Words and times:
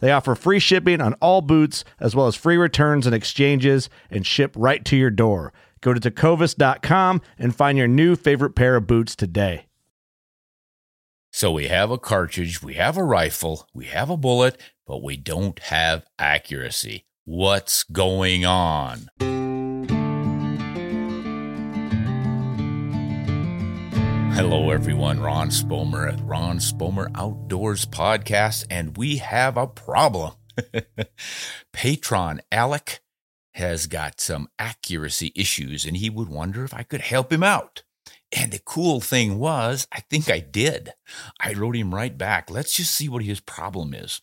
They 0.00 0.12
offer 0.12 0.34
free 0.34 0.58
shipping 0.58 1.00
on 1.00 1.14
all 1.14 1.40
boots, 1.40 1.84
as 2.00 2.14
well 2.14 2.26
as 2.26 2.36
free 2.36 2.56
returns 2.56 3.06
and 3.06 3.14
exchanges, 3.14 3.90
and 4.10 4.26
ship 4.26 4.54
right 4.56 4.84
to 4.84 4.96
your 4.96 5.10
door. 5.10 5.52
Go 5.80 5.94
to 5.94 6.00
tecovas.com 6.00 7.22
and 7.38 7.54
find 7.54 7.78
your 7.78 7.88
new 7.88 8.16
favorite 8.16 8.54
pair 8.54 8.76
of 8.76 8.86
boots 8.86 9.14
today. 9.14 9.66
So 11.30 11.52
we 11.52 11.68
have 11.68 11.90
a 11.90 11.98
cartridge, 11.98 12.62
we 12.62 12.74
have 12.74 12.96
a 12.96 13.04
rifle, 13.04 13.68
we 13.74 13.86
have 13.86 14.10
a 14.10 14.16
bullet, 14.16 14.60
but 14.86 15.02
we 15.02 15.16
don't 15.16 15.58
have 15.58 16.06
accuracy. 16.18 17.04
What's 17.24 17.82
going 17.84 18.46
on? 18.46 19.08
Hello, 24.38 24.70
everyone. 24.70 25.18
Ron 25.18 25.48
Spomer 25.48 26.12
at 26.12 26.20
Ron 26.20 26.58
Spomer 26.60 27.10
Outdoors 27.16 27.84
Podcast, 27.84 28.66
and 28.70 28.96
we 28.96 29.16
have 29.16 29.56
a 29.56 29.66
problem. 29.66 30.34
Patron 31.72 32.40
Alec 32.52 33.00
has 33.54 33.88
got 33.88 34.20
some 34.20 34.46
accuracy 34.56 35.32
issues, 35.34 35.84
and 35.84 35.96
he 35.96 36.08
would 36.08 36.28
wonder 36.28 36.62
if 36.62 36.72
I 36.72 36.84
could 36.84 37.00
help 37.00 37.32
him 37.32 37.42
out. 37.42 37.82
And 38.30 38.52
the 38.52 38.60
cool 38.64 39.00
thing 39.00 39.40
was, 39.40 39.88
I 39.90 40.02
think 40.08 40.30
I 40.30 40.38
did. 40.38 40.92
I 41.40 41.54
wrote 41.54 41.74
him 41.74 41.92
right 41.92 42.16
back. 42.16 42.48
Let's 42.48 42.76
just 42.76 42.94
see 42.94 43.08
what 43.08 43.24
his 43.24 43.40
problem 43.40 43.92
is. 43.92 44.22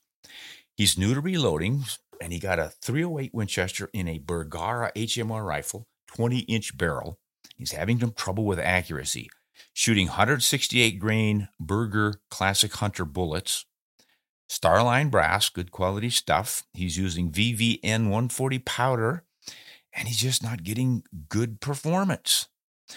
He's 0.77 0.97
new 0.97 1.13
to 1.13 1.19
reloading, 1.19 1.83
and 2.21 2.31
he 2.31 2.39
got 2.39 2.57
a 2.57 2.71
308 2.81 3.33
Winchester 3.33 3.89
in 3.91 4.07
a 4.07 4.19
Bergara 4.19 4.93
HMR 4.95 5.45
rifle, 5.45 5.87
20 6.07 6.39
inch 6.39 6.77
barrel. 6.77 7.19
He's 7.57 7.73
having 7.73 7.99
some 7.99 8.13
trouble 8.13 8.45
with 8.45 8.59
accuracy 8.59 9.27
shooting 9.75 10.07
168 10.07 10.97
grain 10.99 11.49
Berger 11.59 12.21
Classic 12.31 12.73
Hunter 12.73 13.03
bullets. 13.03 13.65
Starline 14.49 15.11
brass, 15.11 15.49
good 15.49 15.69
quality 15.69 16.09
stuff. 16.09 16.63
He's 16.73 16.97
using 16.97 17.29
VVN 17.29 18.03
140 18.03 18.59
powder, 18.59 19.25
and 19.93 20.07
he's 20.07 20.19
just 20.19 20.41
not 20.41 20.63
getting 20.63 21.03
good 21.27 21.59
performance. 21.59 22.47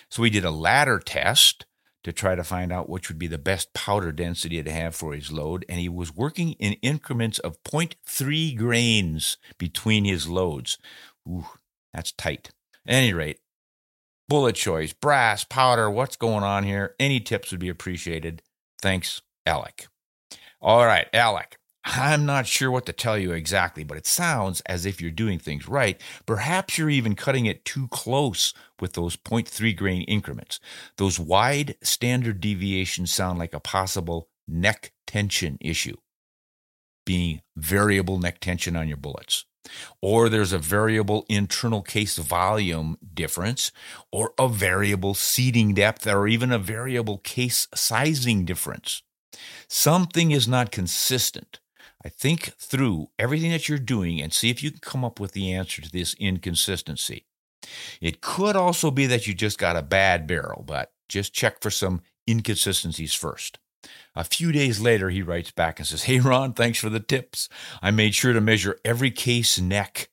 So 0.08 0.22
we 0.22 0.30
did 0.30 0.44
a 0.44 0.52
ladder 0.52 1.00
test 1.00 1.66
to 2.04 2.12
try 2.12 2.36
to 2.36 2.44
find 2.44 2.72
out 2.72 2.88
which 2.88 3.08
would 3.08 3.18
be 3.18 3.26
the 3.26 3.38
best 3.38 3.74
powder 3.74 4.12
density 4.12 4.62
to 4.62 4.70
have 4.70 4.94
for 4.94 5.14
his 5.14 5.32
load, 5.32 5.64
and 5.68 5.80
he 5.80 5.88
was 5.88 6.14
working 6.14 6.52
in 6.52 6.74
increments 6.74 7.40
of 7.40 7.60
0.3 7.64 8.56
grains 8.56 9.36
between 9.58 10.04
his 10.04 10.28
loads. 10.28 10.78
Ooh, 11.28 11.46
that's 11.92 12.12
tight. 12.12 12.50
At 12.86 12.94
any 12.94 13.12
rate, 13.12 13.40
bullet 14.28 14.54
choice, 14.54 14.92
brass, 14.92 15.44
powder, 15.44 15.90
what's 15.90 16.16
going 16.16 16.44
on 16.44 16.64
here? 16.64 16.94
Any 17.00 17.20
tips 17.20 17.50
would 17.50 17.60
be 17.60 17.68
appreciated. 17.68 18.42
Thanks, 18.80 19.22
Alec. 19.46 19.88
All 20.60 20.86
right, 20.86 21.08
Alec. 21.14 21.56
I'm 21.84 22.26
not 22.26 22.46
sure 22.46 22.70
what 22.70 22.84
to 22.86 22.92
tell 22.92 23.16
you 23.16 23.32
exactly, 23.32 23.82
but 23.82 23.96
it 23.96 24.06
sounds 24.06 24.60
as 24.66 24.84
if 24.84 25.00
you're 25.00 25.10
doing 25.10 25.38
things 25.38 25.66
right. 25.66 25.98
Perhaps 26.26 26.76
you're 26.76 26.90
even 26.90 27.14
cutting 27.14 27.46
it 27.46 27.64
too 27.64 27.88
close 27.88 28.52
with 28.78 28.92
those 28.92 29.16
0.3 29.16 29.74
grain 29.74 30.02
increments. 30.02 30.60
Those 30.98 31.18
wide 31.18 31.76
standard 31.82 32.40
deviations 32.40 33.10
sound 33.10 33.38
like 33.38 33.54
a 33.54 33.60
possible 33.60 34.28
neck 34.46 34.92
tension 35.06 35.56
issue, 35.62 35.96
being 37.06 37.40
variable 37.56 38.18
neck 38.18 38.40
tension 38.40 38.76
on 38.76 38.86
your 38.86 38.98
bullets 38.98 39.46
or 40.00 40.28
there's 40.28 40.52
a 40.52 40.58
variable 40.58 41.26
internal 41.28 41.82
case 41.82 42.16
volume 42.16 42.98
difference, 43.14 43.72
or 44.12 44.32
a 44.38 44.48
variable 44.48 45.14
seating 45.14 45.74
depth, 45.74 46.06
or 46.06 46.28
even 46.28 46.52
a 46.52 46.58
variable 46.58 47.18
case 47.18 47.68
sizing 47.74 48.44
difference. 48.44 49.02
Something 49.68 50.30
is 50.30 50.48
not 50.48 50.72
consistent. 50.72 51.60
I 52.04 52.08
think 52.08 52.54
through 52.58 53.10
everything 53.18 53.50
that 53.50 53.68
you're 53.68 53.78
doing 53.78 54.20
and 54.20 54.32
see 54.32 54.50
if 54.50 54.62
you 54.62 54.70
can 54.70 54.80
come 54.80 55.04
up 55.04 55.18
with 55.18 55.32
the 55.32 55.52
answer 55.52 55.82
to 55.82 55.90
this 55.90 56.14
inconsistency. 56.14 57.26
It 58.00 58.20
could 58.20 58.56
also 58.56 58.90
be 58.90 59.06
that 59.06 59.26
you 59.26 59.34
just 59.34 59.58
got 59.58 59.76
a 59.76 59.82
bad 59.82 60.26
barrel, 60.26 60.62
but 60.64 60.92
just 61.08 61.34
check 61.34 61.60
for 61.60 61.70
some 61.70 62.02
inconsistencies 62.28 63.14
first. 63.14 63.58
A 64.14 64.24
few 64.24 64.52
days 64.52 64.80
later, 64.80 65.10
he 65.10 65.22
writes 65.22 65.50
back 65.50 65.78
and 65.78 65.86
says, 65.86 66.04
Hey, 66.04 66.20
Ron, 66.20 66.52
thanks 66.52 66.78
for 66.78 66.90
the 66.90 67.00
tips. 67.00 67.48
I 67.80 67.90
made 67.90 68.14
sure 68.14 68.32
to 68.32 68.40
measure 68.40 68.80
every 68.84 69.10
case 69.10 69.60
neck. 69.60 70.08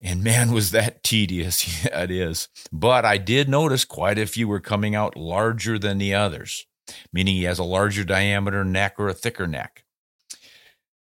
And 0.00 0.22
man, 0.22 0.52
was 0.52 0.70
that 0.70 1.02
tedious. 1.02 1.84
Yeah, 1.84 2.02
it 2.02 2.10
is. 2.10 2.48
But 2.72 3.04
I 3.04 3.18
did 3.18 3.48
notice 3.48 3.84
quite 3.84 4.18
a 4.18 4.26
few 4.26 4.48
were 4.48 4.60
coming 4.60 4.94
out 4.94 5.16
larger 5.16 5.78
than 5.78 5.98
the 5.98 6.14
others, 6.14 6.66
meaning 7.12 7.34
he 7.34 7.44
has 7.44 7.58
a 7.58 7.64
larger 7.64 8.04
diameter 8.04 8.64
neck 8.64 8.94
or 8.98 9.08
a 9.08 9.14
thicker 9.14 9.46
neck. 9.46 9.84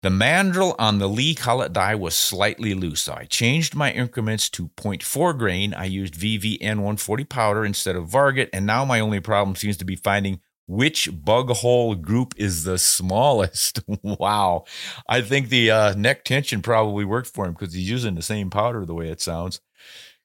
The 0.03 0.09
mandrel 0.11 0.77
on 0.79 0.99
the 0.99 1.09
Lee 1.09 1.35
collet 1.35 1.73
die 1.73 1.97
was 1.97 2.17
slightly 2.17 2.75
loose, 2.75 3.03
so 3.03 3.15
I 3.15 3.25
changed 3.25 3.75
my 3.75 3.91
increments 3.91 4.49
to 4.51 4.69
0.4 4.77 5.37
grain. 5.37 5.75
I 5.75 5.87
used 5.87 6.15
VVN 6.15 6.61
140 6.61 7.25
powder 7.25 7.65
instead 7.65 7.97
of 7.97 8.09
Varget, 8.09 8.51
and 8.53 8.67
now 8.67 8.85
my 8.85 9.01
only 9.01 9.21
problem 9.21 9.57
seems 9.57 9.77
to 9.79 9.85
be 9.85 9.97
finding 9.97 10.41
which 10.67 11.09
bug 11.25 11.51
hole 11.51 11.95
group 11.95 12.35
is 12.37 12.65
the 12.65 12.79
smallest? 12.79 13.81
wow. 14.03 14.65
I 15.09 15.21
think 15.21 15.49
the 15.49 15.71
uh, 15.71 15.95
neck 15.95 16.25
tension 16.25 16.63
probably 16.63 17.05
worked 17.05 17.29
for 17.29 17.47
him 17.47 17.53
because 17.53 17.75
he's 17.75 17.89
using 17.89 18.15
the 18.15 18.23
same 18.23 18.51
powder 18.51 18.85
the 18.85 18.95
way 18.95 19.09
it 19.09 19.21
sounds. 19.21 19.61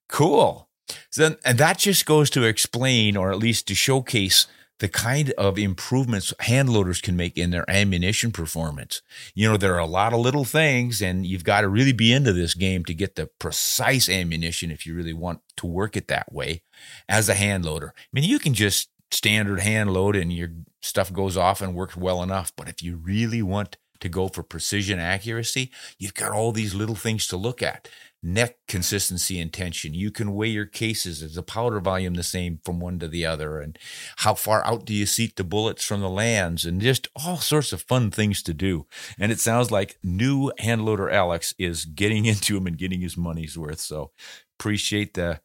Cool. 0.07 0.67
So 1.09 1.21
then, 1.21 1.37
and 1.45 1.57
that 1.57 1.77
just 1.77 2.05
goes 2.05 2.29
to 2.31 2.43
explain, 2.43 3.15
or 3.15 3.31
at 3.31 3.39
least 3.39 3.67
to 3.67 3.75
showcase, 3.75 4.47
the 4.81 4.89
kind 4.89 5.29
of 5.33 5.59
improvements 5.59 6.33
hand 6.39 6.67
loaders 6.67 7.01
can 7.01 7.15
make 7.15 7.37
in 7.37 7.51
their 7.51 7.69
ammunition 7.69 8.31
performance. 8.31 9.03
You 9.35 9.47
know, 9.47 9.55
there 9.55 9.75
are 9.75 9.79
a 9.79 9.85
lot 9.85 10.11
of 10.11 10.19
little 10.19 10.43
things, 10.43 11.03
and 11.03 11.23
you've 11.23 11.43
got 11.43 11.61
to 11.61 11.69
really 11.69 11.93
be 11.93 12.11
into 12.11 12.33
this 12.33 12.55
game 12.55 12.83
to 12.85 12.93
get 12.95 13.15
the 13.15 13.29
precise 13.37 14.09
ammunition 14.09 14.71
if 14.71 14.87
you 14.87 14.95
really 14.95 15.13
want 15.13 15.41
to 15.57 15.67
work 15.67 15.95
it 15.95 16.07
that 16.07 16.33
way 16.33 16.63
as 17.07 17.29
a 17.29 17.35
hand 17.35 17.63
loader. 17.63 17.93
I 17.95 18.01
mean, 18.11 18.23
you 18.23 18.39
can 18.39 18.55
just 18.55 18.89
standard 19.11 19.59
hand 19.59 19.93
load 19.93 20.15
and 20.15 20.31
your 20.31 20.49
stuff 20.81 21.13
goes 21.13 21.37
off 21.37 21.61
and 21.61 21.75
works 21.75 21.95
well 21.95 22.23
enough. 22.23 22.51
But 22.55 22.69
if 22.69 22.81
you 22.81 22.97
really 22.97 23.41
want 23.41 23.77
to 23.99 24.09
go 24.09 24.27
for 24.27 24.43
precision 24.43 24.99
accuracy, 24.99 25.71
you've 25.97 26.15
got 26.15 26.31
all 26.31 26.51
these 26.51 26.73
little 26.73 26.95
things 26.95 27.27
to 27.27 27.37
look 27.37 27.61
at. 27.61 27.87
Neck 28.23 28.57
consistency 28.67 29.39
and 29.39 29.51
tension. 29.51 29.95
You 29.95 30.11
can 30.11 30.35
weigh 30.35 30.49
your 30.49 30.67
cases. 30.67 31.23
Is 31.23 31.35
the 31.35 31.41
powder 31.41 31.79
volume 31.79 32.13
the 32.13 32.23
same 32.23 32.59
from 32.63 32.79
one 32.79 32.99
to 32.99 33.07
the 33.07 33.25
other? 33.25 33.59
And 33.59 33.79
how 34.17 34.35
far 34.35 34.65
out 34.65 34.85
do 34.85 34.93
you 34.93 35.07
seat 35.07 35.37
the 35.37 35.43
bullets 35.43 35.83
from 35.83 36.01
the 36.01 36.09
lands? 36.09 36.63
And 36.63 36.81
just 36.81 37.07
all 37.15 37.37
sorts 37.37 37.73
of 37.73 37.81
fun 37.81 38.11
things 38.11 38.43
to 38.43 38.53
do. 38.53 38.85
And 39.17 39.31
it 39.31 39.39
sounds 39.39 39.71
like 39.71 39.97
new 40.03 40.51
handloader 40.59 41.11
Alex 41.11 41.55
is 41.57 41.85
getting 41.85 42.25
into 42.27 42.53
them 42.55 42.67
and 42.67 42.77
getting 42.77 43.01
his 43.01 43.17
money's 43.17 43.57
worth. 43.57 43.79
So 43.79 44.11
appreciate 44.59 45.15
the 45.15 45.39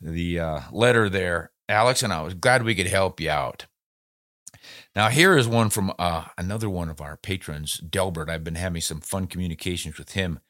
the 0.00 0.38
uh, 0.38 0.60
letter 0.72 1.08
there, 1.08 1.52
Alex, 1.70 2.02
and 2.02 2.12
I 2.12 2.22
was 2.22 2.34
glad 2.34 2.62
we 2.62 2.74
could 2.74 2.88
help 2.88 3.20
you 3.20 3.30
out. 3.30 3.66
Now, 4.94 5.08
here 5.08 5.36
is 5.38 5.46
one 5.46 5.70
from 5.70 5.92
uh, 5.98 6.24
another 6.36 6.68
one 6.68 6.88
of 6.88 7.00
our 7.00 7.16
patrons, 7.16 7.78
Delbert. 7.78 8.28
I've 8.28 8.44
been 8.44 8.56
having 8.56 8.82
some 8.82 9.00
fun 9.00 9.26
communications 9.26 9.96
with 9.96 10.12
him, 10.12 10.40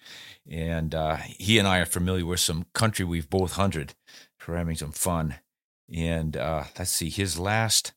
and 0.50 0.94
uh, 0.94 1.16
he 1.16 1.58
and 1.58 1.68
I 1.68 1.78
are 1.78 1.86
familiar 1.86 2.24
with 2.24 2.40
some 2.40 2.66
country 2.72 3.04
we've 3.04 3.30
both 3.30 3.52
hunted. 3.52 3.94
We're 4.48 4.56
having 4.56 4.76
some 4.76 4.92
fun. 4.92 5.36
And 5.94 6.36
uh, 6.36 6.64
let's 6.78 6.90
see, 6.90 7.10
his 7.10 7.38
last 7.38 7.92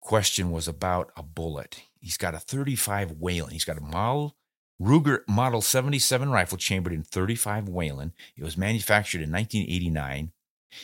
question 0.00 0.50
was 0.50 0.66
about 0.66 1.12
a 1.16 1.22
bullet. 1.22 1.82
He's 2.00 2.16
got 2.18 2.34
a 2.34 2.38
35 2.38 3.12
Whelen. 3.12 3.52
He's 3.52 3.64
got 3.64 3.78
a 3.78 3.82
model 3.82 4.36
Ruger 4.80 5.20
Model 5.26 5.60
77 5.60 6.30
rifle 6.30 6.56
chambered 6.56 6.92
in 6.92 7.02
35 7.02 7.68
Whelen. 7.68 8.12
It 8.36 8.44
was 8.44 8.56
manufactured 8.56 9.22
in 9.22 9.32
1989. 9.32 10.32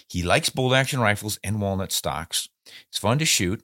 He 0.09 0.23
likes 0.23 0.51
bolt 0.51 0.75
action 0.75 1.01
rifles 1.01 1.39
and 1.45 1.61
walnut 1.61 1.93
stocks. 1.93 2.49
It's 2.89 2.99
fun 2.99 3.19
to 3.19 3.25
shoot. 3.25 3.63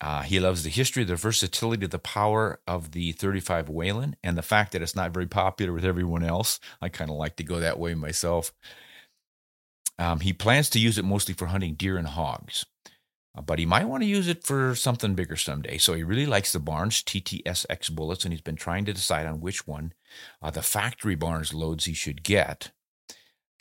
Uh, 0.00 0.22
he 0.22 0.40
loves 0.40 0.62
the 0.62 0.70
history, 0.70 1.04
the 1.04 1.14
versatility, 1.14 1.86
the 1.86 1.98
power 1.98 2.60
of 2.66 2.92
the 2.92 3.12
35 3.12 3.68
Whelen, 3.68 4.16
and 4.24 4.36
the 4.36 4.42
fact 4.42 4.72
that 4.72 4.80
it's 4.80 4.96
not 4.96 5.12
very 5.12 5.26
popular 5.26 5.72
with 5.72 5.84
everyone 5.84 6.24
else. 6.24 6.58
I 6.80 6.88
kind 6.88 7.10
of 7.10 7.16
like 7.16 7.36
to 7.36 7.44
go 7.44 7.60
that 7.60 7.78
way 7.78 7.94
myself. 7.94 8.52
Um, 9.98 10.20
he 10.20 10.32
plans 10.32 10.70
to 10.70 10.78
use 10.78 10.96
it 10.96 11.04
mostly 11.04 11.34
for 11.34 11.46
hunting 11.46 11.74
deer 11.74 11.98
and 11.98 12.08
hogs, 12.08 12.64
uh, 13.36 13.42
but 13.42 13.58
he 13.58 13.66
might 13.66 13.84
want 13.84 14.02
to 14.02 14.08
use 14.08 14.26
it 14.26 14.42
for 14.42 14.74
something 14.74 15.14
bigger 15.14 15.36
someday. 15.36 15.76
So 15.76 15.92
he 15.92 16.02
really 16.02 16.24
likes 16.24 16.52
the 16.52 16.58
Barnes 16.58 17.02
TTSX 17.02 17.90
bullets, 17.90 18.24
and 18.24 18.32
he's 18.32 18.40
been 18.40 18.56
trying 18.56 18.86
to 18.86 18.94
decide 18.94 19.26
on 19.26 19.42
which 19.42 19.66
one, 19.66 19.92
uh, 20.40 20.50
the 20.50 20.62
factory 20.62 21.14
Barnes 21.14 21.52
loads 21.52 21.84
he 21.84 21.92
should 21.92 22.22
get. 22.22 22.70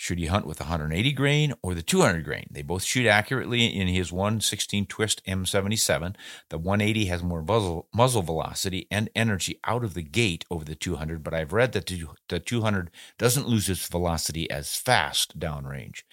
Should 0.01 0.17
he 0.17 0.27
hunt 0.27 0.47
with 0.47 0.59
the 0.59 0.63
180 0.63 1.11
grain 1.11 1.53
or 1.61 1.75
the 1.75 1.81
200 1.81 2.23
grain? 2.23 2.47
They 2.49 2.61
both 2.61 2.83
shoot 2.83 3.05
accurately 3.05 3.65
in 3.65 3.89
his 3.89 4.13
116 4.13 4.85
twist 4.85 5.21
M77. 5.25 6.15
The 6.47 6.57
180 6.57 7.05
has 7.07 7.21
more 7.21 7.41
muzzle, 7.41 7.89
muzzle 7.93 8.21
velocity 8.21 8.87
and 8.89 9.09
energy 9.13 9.59
out 9.65 9.83
of 9.83 9.95
the 9.95 10.01
gate 10.01 10.45
over 10.49 10.63
the 10.63 10.73
200, 10.73 11.21
but 11.21 11.33
I've 11.33 11.51
read 11.51 11.73
that 11.73 11.91
the 12.29 12.39
200 12.39 12.91
doesn't 13.17 13.49
lose 13.49 13.67
its 13.67 13.85
velocity 13.87 14.49
as 14.49 14.73
fast 14.73 15.37
downrange. 15.37 16.03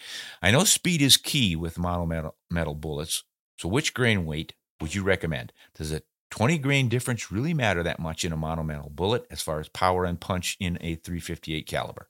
I 0.43 0.51
know 0.51 0.65
speed 0.65 1.01
is 1.01 1.17
key 1.17 1.55
with 1.55 1.77
monometal 1.77 2.33
metal 2.51 2.75
bullets, 2.75 3.23
so 3.57 3.69
which 3.69 3.95
grain 3.95 4.27
weight 4.27 4.55
would 4.81 4.97
you 4.97 5.05
recommend? 5.05 5.53
Does 5.77 5.93
it 5.93 6.07
20 6.37 6.59
grain 6.59 6.89
difference 6.91 7.33
really 7.33 7.55
matter 7.55 7.83
that 7.83 7.99
much 7.99 8.23
in 8.23 8.33
a 8.33 8.37
monometal 8.37 8.91
bullet 8.91 9.27
as 9.31 9.41
far 9.41 9.59
as 9.59 9.71
power 9.71 10.05
and 10.05 10.21
punch 10.21 10.57
in 10.61 10.77
a 10.83 10.97
358 10.97 11.67
caliber. 11.67 12.09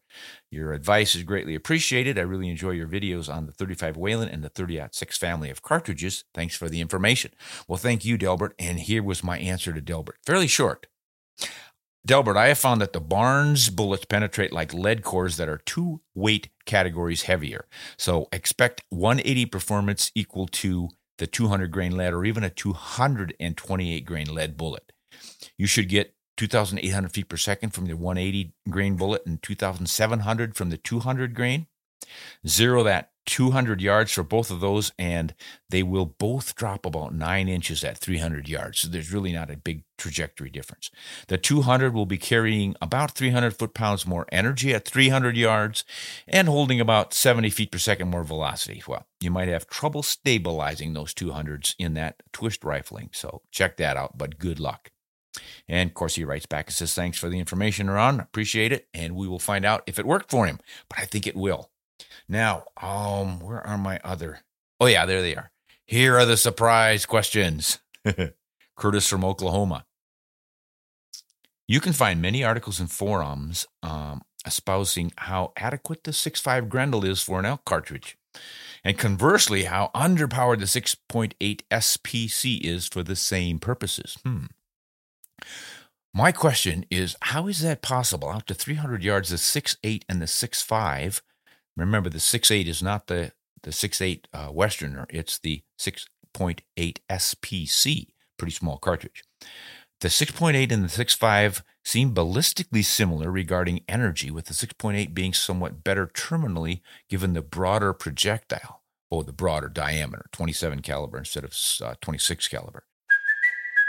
Your 0.50 0.72
advice 0.72 1.14
is 1.14 1.22
greatly 1.22 1.54
appreciated. 1.54 2.18
I 2.18 2.22
really 2.22 2.50
enjoy 2.50 2.70
your 2.70 2.88
videos 2.88 3.32
on 3.32 3.46
the 3.46 3.52
35 3.52 3.96
Whelen 3.96 4.28
and 4.28 4.42
the 4.42 4.50
30-06 4.50 5.16
family 5.16 5.48
of 5.48 5.62
cartridges. 5.62 6.24
Thanks 6.34 6.56
for 6.56 6.68
the 6.68 6.80
information. 6.80 7.30
Well, 7.68 7.76
thank 7.76 8.04
you, 8.04 8.18
Delbert. 8.18 8.54
And 8.58 8.80
here 8.80 9.02
was 9.02 9.22
my 9.22 9.38
answer 9.38 9.72
to 9.72 9.80
Delbert. 9.80 10.16
Fairly 10.26 10.48
short. 10.48 10.88
Delbert, 12.04 12.36
I 12.36 12.48
have 12.48 12.58
found 12.58 12.80
that 12.80 12.92
the 12.92 13.00
Barnes 13.00 13.68
bullets 13.68 14.04
penetrate 14.04 14.52
like 14.52 14.74
lead 14.74 15.04
cores 15.04 15.36
that 15.36 15.48
are 15.48 15.58
two 15.58 16.00
weight 16.14 16.50
categories 16.64 17.22
heavier. 17.22 17.66
So 17.96 18.26
expect 18.32 18.82
180 18.90 19.46
performance 19.46 20.10
equal 20.14 20.46
to 20.48 20.90
the 21.18 21.26
200 21.26 21.70
grain 21.70 21.96
lead 21.96 22.12
or 22.12 22.24
even 22.24 22.44
a 22.44 22.50
228 22.50 24.04
grain 24.04 24.34
lead 24.34 24.56
bullet. 24.56 24.92
You 25.56 25.66
should 25.66 25.88
get 25.88 26.14
2,800 26.36 27.12
feet 27.12 27.28
per 27.28 27.36
second 27.36 27.70
from 27.70 27.86
the 27.86 27.96
180 27.96 28.54
grain 28.68 28.96
bullet 28.96 29.24
and 29.26 29.42
2,700 29.42 30.54
from 30.54 30.70
the 30.70 30.76
200 30.76 31.34
grain. 31.34 31.66
Zero 32.46 32.82
that 32.82 33.10
200 33.26 33.82
yards 33.82 34.12
for 34.12 34.22
both 34.22 34.50
of 34.50 34.60
those, 34.60 34.92
and 34.98 35.34
they 35.68 35.82
will 35.82 36.06
both 36.06 36.54
drop 36.54 36.86
about 36.86 37.14
nine 37.14 37.48
inches 37.48 37.84
at 37.84 37.98
300 37.98 38.48
yards. 38.48 38.80
So 38.80 38.88
there's 38.88 39.12
really 39.12 39.32
not 39.32 39.50
a 39.50 39.56
big 39.56 39.82
trajectory 39.98 40.48
difference. 40.48 40.90
The 41.26 41.36
200 41.36 41.92
will 41.92 42.06
be 42.06 42.18
carrying 42.18 42.76
about 42.80 43.10
300 43.10 43.56
foot 43.56 43.74
pounds 43.74 44.06
more 44.06 44.26
energy 44.30 44.72
at 44.72 44.86
300 44.86 45.36
yards 45.36 45.84
and 46.28 46.48
holding 46.48 46.80
about 46.80 47.12
70 47.12 47.50
feet 47.50 47.72
per 47.72 47.78
second 47.78 48.08
more 48.08 48.24
velocity. 48.24 48.82
Well, 48.86 49.06
you 49.20 49.30
might 49.30 49.48
have 49.48 49.66
trouble 49.66 50.02
stabilizing 50.02 50.92
those 50.92 51.12
200s 51.12 51.74
in 51.78 51.94
that 51.94 52.22
twist 52.32 52.64
rifling. 52.64 53.10
So 53.12 53.42
check 53.50 53.76
that 53.78 53.96
out, 53.96 54.16
but 54.16 54.38
good 54.38 54.60
luck. 54.60 54.90
And 55.68 55.90
of 55.90 55.94
course, 55.94 56.14
he 56.14 56.24
writes 56.24 56.46
back 56.46 56.68
and 56.68 56.74
says, 56.74 56.94
Thanks 56.94 57.18
for 57.18 57.28
the 57.28 57.38
information, 57.38 57.90
Ron. 57.90 58.20
Appreciate 58.20 58.72
it. 58.72 58.88
And 58.94 59.14
we 59.14 59.28
will 59.28 59.38
find 59.38 59.66
out 59.66 59.82
if 59.86 59.98
it 59.98 60.06
worked 60.06 60.30
for 60.30 60.46
him. 60.46 60.60
But 60.88 61.00
I 61.00 61.04
think 61.04 61.26
it 61.26 61.36
will. 61.36 61.70
Now, 62.28 62.64
um, 62.80 63.40
where 63.40 63.66
are 63.66 63.78
my 63.78 64.00
other? 64.04 64.40
Oh 64.80 64.86
yeah, 64.86 65.06
there 65.06 65.22
they 65.22 65.36
are. 65.36 65.50
Here 65.84 66.18
are 66.18 66.26
the 66.26 66.36
surprise 66.36 67.06
questions. 67.06 67.78
Curtis 68.76 69.08
from 69.08 69.24
Oklahoma. 69.24 69.86
You 71.68 71.80
can 71.80 71.92
find 71.92 72.22
many 72.22 72.44
articles 72.44 72.78
and 72.78 72.90
forums 72.90 73.66
um, 73.82 74.22
espousing 74.46 75.12
how 75.16 75.52
adequate 75.56 76.04
the 76.04 76.12
6.5 76.12 76.68
Grendel 76.68 77.04
is 77.04 77.22
for 77.22 77.40
an 77.40 77.46
elk 77.46 77.64
cartridge, 77.64 78.16
and 78.84 78.96
conversely, 78.96 79.64
how 79.64 79.90
underpowered 79.94 80.60
the 80.60 80.66
6.8 80.66 81.60
SPC 81.70 82.60
is 82.60 82.86
for 82.86 83.02
the 83.02 83.16
same 83.16 83.58
purposes. 83.58 84.18
Hmm. 84.24 84.46
My 86.14 86.32
question 86.32 86.86
is, 86.90 87.16
how 87.20 87.46
is 87.46 87.60
that 87.60 87.82
possible? 87.82 88.28
Out 88.28 88.46
to 88.46 88.54
300 88.54 89.02
yards, 89.02 89.30
the 89.30 89.36
6.8 89.36 90.02
and 90.08 90.22
the 90.22 90.26
6.5 90.26 91.20
Remember, 91.76 92.08
the 92.08 92.18
6.8 92.18 92.66
is 92.66 92.82
not 92.82 93.06
the, 93.06 93.32
the 93.62 93.70
6.8 93.70 94.24
uh, 94.32 94.52
Westerner, 94.52 95.06
it's 95.10 95.38
the 95.38 95.62
6.8 95.78 96.60
SPC, 97.10 98.06
pretty 98.38 98.52
small 98.52 98.78
cartridge. 98.78 99.22
The 100.00 100.08
6.8 100.08 100.72
and 100.72 100.84
the 100.84 100.88
6.5 100.88 101.62
seem 101.84 102.14
ballistically 102.14 102.84
similar 102.84 103.30
regarding 103.30 103.84
energy, 103.88 104.30
with 104.30 104.46
the 104.46 104.54
6.8 104.54 105.14
being 105.14 105.32
somewhat 105.32 105.84
better 105.84 106.06
terminally 106.06 106.80
given 107.08 107.32
the 107.32 107.42
broader 107.42 107.92
projectile, 107.92 108.82
or 109.10 109.24
the 109.24 109.32
broader 109.32 109.68
diameter, 109.68 110.26
27 110.32 110.82
caliber 110.82 111.18
instead 111.18 111.44
of 111.44 111.56
uh, 111.82 111.94
26 112.00 112.48
caliber. 112.48 112.84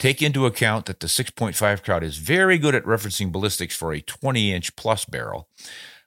Take 0.00 0.22
into 0.22 0.46
account 0.46 0.86
that 0.86 1.00
the 1.00 1.06
6.5 1.06 1.84
crowd 1.84 2.02
is 2.02 2.16
very 2.16 2.56
good 2.56 2.74
at 2.74 2.84
referencing 2.84 3.30
ballistics 3.30 3.76
for 3.76 3.92
a 3.92 4.00
20 4.00 4.50
inch 4.50 4.74
plus 4.74 5.04
barrel 5.04 5.46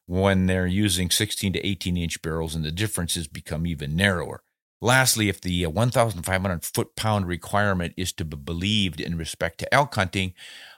when 0.07 0.47
they're 0.47 0.65
using 0.65 1.11
16 1.11 1.53
to 1.53 1.63
18 1.65 1.95
inch 1.95 2.19
barrels, 2.23 2.55
and 2.55 2.65
the 2.65 2.71
differences 2.71 3.27
become 3.27 3.67
even 3.67 3.95
narrower. 3.95 4.41
Lastly, 4.81 5.29
if 5.29 5.39
the 5.39 5.63
uh, 5.63 5.69
1,500 5.69 6.65
foot 6.65 6.95
pound 6.95 7.27
requirement 7.27 7.93
is 7.95 8.11
to 8.13 8.25
be 8.25 8.35
believed 8.35 8.99
in 8.99 9.15
respect 9.15 9.59
to 9.59 9.71
elk 9.71 9.93
hunting, 9.93 10.33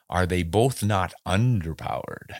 are 0.10 0.26
they 0.26 0.44
both 0.44 0.84
not 0.84 1.14
underpowered? 1.26 2.36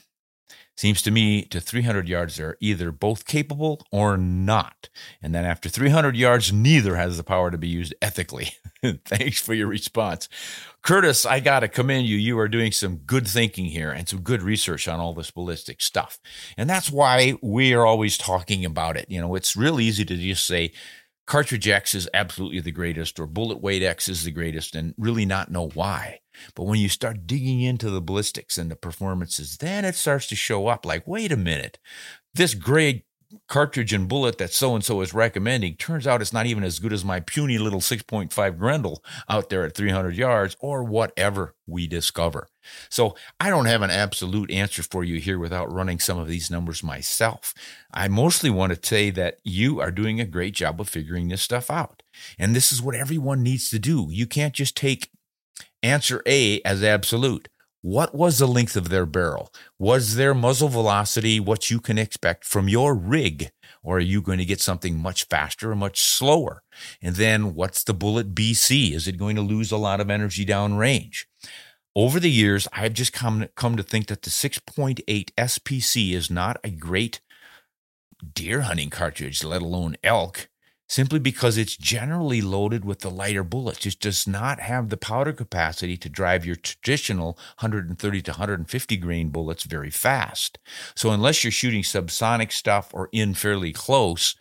Seems 0.78 1.02
to 1.04 1.12
me 1.12 1.44
to 1.46 1.62
300 1.62 2.10
yards, 2.10 2.36
they're 2.36 2.58
either 2.60 2.92
both 2.92 3.26
capable 3.26 3.86
or 3.92 4.18
not. 4.18 4.90
And 5.22 5.34
then 5.34 5.46
after 5.46 5.70
300 5.70 6.18
yards, 6.18 6.52
neither 6.52 6.98
has 6.98 7.16
the 7.16 7.24
power 7.24 7.50
to 7.50 7.58
be 7.58 7.70
used 7.70 7.96
ethically. 8.02 8.52
Thanks 9.06 9.40
for 9.40 9.54
your 9.54 9.68
response. 9.68 10.28
Curtis, 10.82 11.26
I 11.26 11.40
got 11.40 11.62
to 11.62 11.70
commend 11.70 12.08
you. 12.08 12.18
You 12.18 12.38
are 12.40 12.50
doing 12.50 12.74
some 12.74 12.98
good 12.98 13.26
thinking 13.26 13.66
here 13.66 13.90
and 13.90 14.08
some 14.08 14.20
good 14.20 14.42
research 14.42 14.88
on 14.88 15.00
all 15.00 15.14
this 15.14 15.32
ballistic 15.32 15.82
stuff. 15.82 16.20
And 16.58 16.70
that's 16.70 16.92
why 16.92 17.36
we 17.42 17.74
are 17.74 17.86
always 17.86 18.18
talking 18.18 18.66
about 18.66 18.98
it. 18.98 19.10
You 19.10 19.22
know, 19.22 19.36
it's 19.36 19.56
real 19.56 19.80
easy 19.80 20.04
to 20.04 20.16
just 20.18 20.46
say, 20.46 20.74
cartridge 21.26 21.68
X 21.70 21.96
is 21.96 22.10
absolutely 22.14 22.60
the 22.60 22.72
greatest 22.72 23.18
or 23.18 23.28
bullet 23.28 23.62
weight 23.62 23.82
X 23.82 24.10
is 24.10 24.24
the 24.26 24.32
greatest 24.32 24.76
and 24.76 24.94
really 24.98 25.26
not 25.26 25.50
know 25.50 25.70
why. 25.70 26.20
But 26.56 26.64
when 26.64 26.80
you 26.80 26.90
start 26.90 27.28
digging 27.28 27.62
into 27.62 27.90
the 27.90 28.02
ballistics 28.02 28.58
and 28.58 28.70
the 28.70 28.76
performances, 28.76 29.58
then 29.58 29.86
it 29.86 29.96
starts 29.96 30.28
to 30.28 30.36
show 30.36 30.68
up 30.68 30.86
like, 30.86 31.08
wait 31.08 31.32
a 31.32 31.38
minute, 31.38 31.80
this 32.34 32.54
grade 32.54 33.04
cartridge 33.48 33.94
and 33.94 34.08
bullet 34.08 34.38
that 34.38 34.52
so 34.52 34.76
and 34.76 34.84
so 34.84 35.02
is 35.02 35.14
recommending 35.14 35.76
turns 35.76 36.08
out 36.08 36.22
it's 36.22 36.34
not 36.34 36.46
even 36.46 36.64
as 36.64 36.80
good 36.80 36.94
as 36.94 37.04
my 37.04 37.20
puny 37.20 37.58
little 37.58 37.80
6.5 37.80 38.58
Grendel 38.58 39.04
out 39.30 39.50
there 39.50 39.66
at 39.66 39.76
300 39.76 40.16
yards 40.16 40.56
or 40.60 40.84
whatever 40.84 41.56
we 41.68 41.88
discover. 41.88 42.48
So 42.90 43.16
I 43.40 43.50
don't 43.50 43.66
have 43.66 43.82
an 43.82 43.92
absolute 43.92 44.52
answer 44.52 44.84
for 44.84 45.04
you 45.04 45.20
here 45.20 45.40
without 45.40 45.72
running 45.72 46.00
some 46.00 46.18
of 46.18 46.28
these 46.28 46.50
numbers 46.50 46.84
myself. 46.84 47.54
I 47.94 48.08
mostly 48.08 48.50
want 48.50 48.74
to 48.74 48.88
say 48.88 49.10
that 49.12 49.40
you 49.44 49.80
are 49.80 49.92
doing 49.92 50.20
a 50.20 50.26
great 50.26 50.56
job 50.56 50.80
of 50.82 50.90
figuring 50.90 51.28
this 51.28 51.42
stuff 51.42 51.70
out. 51.70 52.04
And 52.40 52.56
this 52.56 52.72
is 52.72 52.82
what 52.82 52.96
everyone 52.96 53.44
needs 53.44 53.70
to 53.70 53.80
do. 53.80 54.08
You 54.10 54.26
can't 54.26 54.54
just 54.54 54.76
take 54.76 55.12
answer 55.86 56.22
A 56.26 56.62
as 56.64 56.84
absolute. 56.84 57.48
What 57.82 58.16
was 58.16 58.40
the 58.40 58.48
length 58.48 58.76
of 58.76 58.90
their 58.90 59.06
barrel? 59.06 59.54
Was 59.78 60.16
their 60.16 60.34
muzzle 60.34 60.70
velocity 60.70 61.40
what 61.40 61.70
you 61.70 61.80
can 61.80 62.00
expect 62.00 62.44
from 62.44 62.68
your 62.68 62.96
rig? 62.96 63.52
Or 63.84 63.98
are 63.98 64.00
you 64.00 64.24
going 64.24 64.40
to 64.40 64.46
get 64.46 64.60
something 64.60 64.98
much 64.98 65.26
faster 65.26 65.72
or 65.72 65.76
much 65.76 66.02
slower? 66.02 66.64
And 67.00 67.16
then 67.16 67.54
what's 67.54 67.84
the 67.84 67.94
bullet 67.94 68.34
BC? 68.34 68.94
Is 68.94 69.08
it 69.08 69.20
going 69.20 69.36
to 69.36 69.44
lose 69.44 69.72
a 69.72 69.78
lot 69.78 70.02
of 70.02 70.10
energy 70.10 70.44
downrange? 70.44 71.26
Over 71.96 72.20
the 72.20 72.32
years, 72.32 72.68
I've 72.74 72.94
just 72.94 73.14
come, 73.14 73.46
come 73.56 73.78
to 73.78 73.84
think 73.84 74.08
that 74.08 74.24
the 74.24 74.32
6.8 74.32 75.04
SPC 75.38 76.14
is 76.14 76.32
not 76.32 76.58
a 76.64 76.72
great 76.72 77.22
deer 78.34 78.62
hunting 78.62 78.90
cartridge, 78.90 79.44
let 79.44 79.62
alone 79.62 79.96
elk 80.04 80.50
simply 80.88 81.20
because 81.20 81.58
it's 81.58 81.78
generally 81.78 82.42
loaded 82.42 82.86
with 82.86 83.00
the 83.00 83.10
lighter 83.10 83.44
bullets. 83.44 83.86
It 83.86 84.00
does 84.00 84.28
not 84.28 84.60
have 84.60 84.90
the 84.90 84.98
powder 84.98 85.34
capacity 85.34 85.98
to 85.98 86.10
drive 86.10 86.46
your 86.46 86.56
traditional 86.56 87.38
130 87.60 88.22
to 88.22 88.32
150 88.32 88.98
grain 88.98 89.30
bullets 89.30 89.64
very 89.64 89.90
fast. 89.90 90.60
So 90.96 91.12
unless 91.12 91.44
you're 91.44 91.52
shooting 91.52 91.84
subsonic 91.84 92.52
stuff 92.52 92.94
or 92.94 93.10
in 93.12 93.34
fairly 93.34 93.74
close, 93.74 94.36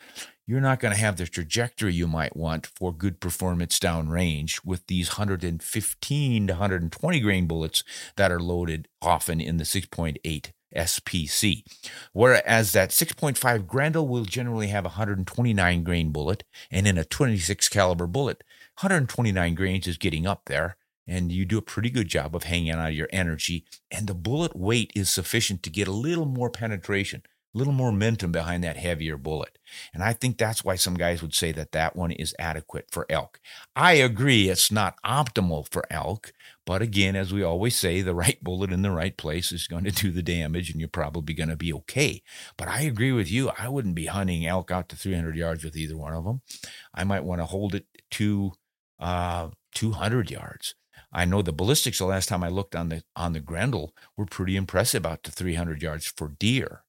you're 0.46 0.60
not 0.60 0.80
going 0.80 0.92
to 0.92 1.00
have 1.00 1.16
the 1.16 1.26
trajectory 1.26 1.94
you 1.94 2.06
might 2.06 2.36
want 2.36 2.66
for 2.66 2.92
good 2.92 3.18
performance 3.18 3.78
downrange 3.78 4.60
with 4.64 4.86
these 4.88 5.10
115 5.10 6.46
to 6.46 6.52
120 6.52 7.20
grain 7.20 7.46
bullets 7.46 7.82
that 8.16 8.30
are 8.30 8.40
loaded 8.40 8.88
often 9.00 9.40
in 9.40 9.56
the 9.56 9.64
6.8 9.64 10.52
SPC. 10.74 11.64
Whereas 12.12 12.72
that 12.72 12.90
6.5 12.90 13.66
Grendel 13.66 14.08
will 14.08 14.24
generally 14.24 14.68
have 14.68 14.84
a 14.84 14.88
129 14.88 15.84
grain 15.84 16.10
bullet, 16.10 16.44
and 16.70 16.86
in 16.86 16.98
a 16.98 17.04
26 17.04 17.68
caliber 17.68 18.06
bullet, 18.06 18.42
129 18.80 19.54
grains 19.54 19.86
is 19.86 19.98
getting 19.98 20.26
up 20.26 20.42
there, 20.46 20.76
and 21.06 21.30
you 21.30 21.44
do 21.44 21.58
a 21.58 21.62
pretty 21.62 21.90
good 21.90 22.08
job 22.08 22.34
of 22.34 22.44
hanging 22.44 22.74
on 22.74 22.92
your 22.92 23.08
energy, 23.12 23.64
and 23.90 24.06
the 24.06 24.14
bullet 24.14 24.56
weight 24.56 24.92
is 24.94 25.10
sufficient 25.10 25.62
to 25.62 25.70
get 25.70 25.88
a 25.88 25.92
little 25.92 26.26
more 26.26 26.50
penetration, 26.50 27.22
a 27.54 27.58
little 27.58 27.72
more 27.72 27.92
momentum 27.92 28.32
behind 28.32 28.64
that 28.64 28.76
heavier 28.76 29.16
bullet. 29.16 29.58
And 29.92 30.02
I 30.02 30.12
think 30.12 30.38
that's 30.38 30.64
why 30.64 30.76
some 30.76 30.94
guys 30.94 31.22
would 31.22 31.34
say 31.34 31.52
that 31.52 31.72
that 31.72 31.94
one 31.94 32.10
is 32.10 32.34
adequate 32.38 32.86
for 32.90 33.06
elk. 33.08 33.40
I 33.76 33.94
agree 33.94 34.48
it's 34.48 34.72
not 34.72 34.96
optimal 35.04 35.70
for 35.70 35.84
elk, 35.90 36.32
but 36.66 36.80
again, 36.80 37.14
as 37.14 37.32
we 37.32 37.42
always 37.42 37.76
say, 37.76 38.00
the 38.00 38.14
right 38.14 38.42
bullet 38.42 38.72
in 38.72 38.82
the 38.82 38.90
right 38.90 39.16
place 39.16 39.52
is 39.52 39.66
going 39.66 39.84
to 39.84 39.90
do 39.90 40.10
the 40.10 40.22
damage 40.22 40.70
and 40.70 40.80
you're 40.80 40.88
probably 40.88 41.34
going 41.34 41.50
to 41.50 41.56
be 41.56 41.72
okay. 41.72 42.22
But 42.56 42.68
I 42.68 42.82
agree 42.82 43.12
with 43.12 43.30
you. 43.30 43.50
I 43.58 43.68
wouldn't 43.68 43.94
be 43.94 44.06
hunting 44.06 44.46
elk 44.46 44.70
out 44.70 44.88
to 44.90 44.96
300 44.96 45.36
yards 45.36 45.64
with 45.64 45.76
either 45.76 45.96
one 45.96 46.14
of 46.14 46.24
them. 46.24 46.40
I 46.94 47.04
might 47.04 47.24
want 47.24 47.40
to 47.40 47.46
hold 47.46 47.74
it 47.74 47.86
to 48.12 48.52
uh, 48.98 49.48
200 49.74 50.30
yards. 50.30 50.74
I 51.12 51.24
know 51.24 51.42
the 51.42 51.52
ballistics 51.52 51.98
the 51.98 52.06
last 52.06 52.28
time 52.28 52.42
I 52.42 52.48
looked 52.48 52.74
on 52.74 52.88
the 52.88 53.04
on 53.14 53.34
the 53.34 53.40
Grendel 53.40 53.94
were 54.16 54.26
pretty 54.26 54.56
impressive 54.56 55.06
out 55.06 55.22
to 55.24 55.30
300 55.30 55.80
yards 55.80 56.06
for 56.06 56.28
deer. 56.28 56.82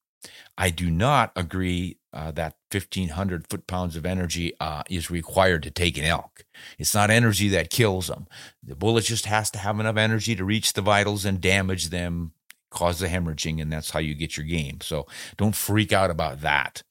I 0.57 0.69
do 0.69 0.89
not 0.89 1.31
agree 1.35 1.97
uh, 2.13 2.31
that 2.31 2.55
1,500 2.71 3.47
foot 3.49 3.67
pounds 3.67 3.95
of 3.95 4.05
energy 4.05 4.53
uh, 4.59 4.83
is 4.89 5.11
required 5.11 5.63
to 5.63 5.71
take 5.71 5.97
an 5.97 6.05
elk. 6.05 6.45
It's 6.79 6.95
not 6.95 7.09
energy 7.09 7.49
that 7.49 7.69
kills 7.69 8.07
them. 8.07 8.27
The 8.63 8.75
bullet 8.75 9.03
just 9.03 9.25
has 9.25 9.51
to 9.51 9.59
have 9.59 9.79
enough 9.79 9.97
energy 9.97 10.35
to 10.35 10.45
reach 10.45 10.73
the 10.73 10.81
vitals 10.81 11.25
and 11.25 11.41
damage 11.41 11.89
them, 11.89 12.31
cause 12.71 12.99
the 12.99 13.07
hemorrhaging, 13.07 13.61
and 13.61 13.71
that's 13.71 13.91
how 13.91 13.99
you 13.99 14.15
get 14.15 14.37
your 14.37 14.45
game. 14.45 14.79
So 14.81 15.07
don't 15.37 15.55
freak 15.55 15.91
out 15.91 16.09
about 16.09 16.41
that. 16.41 16.83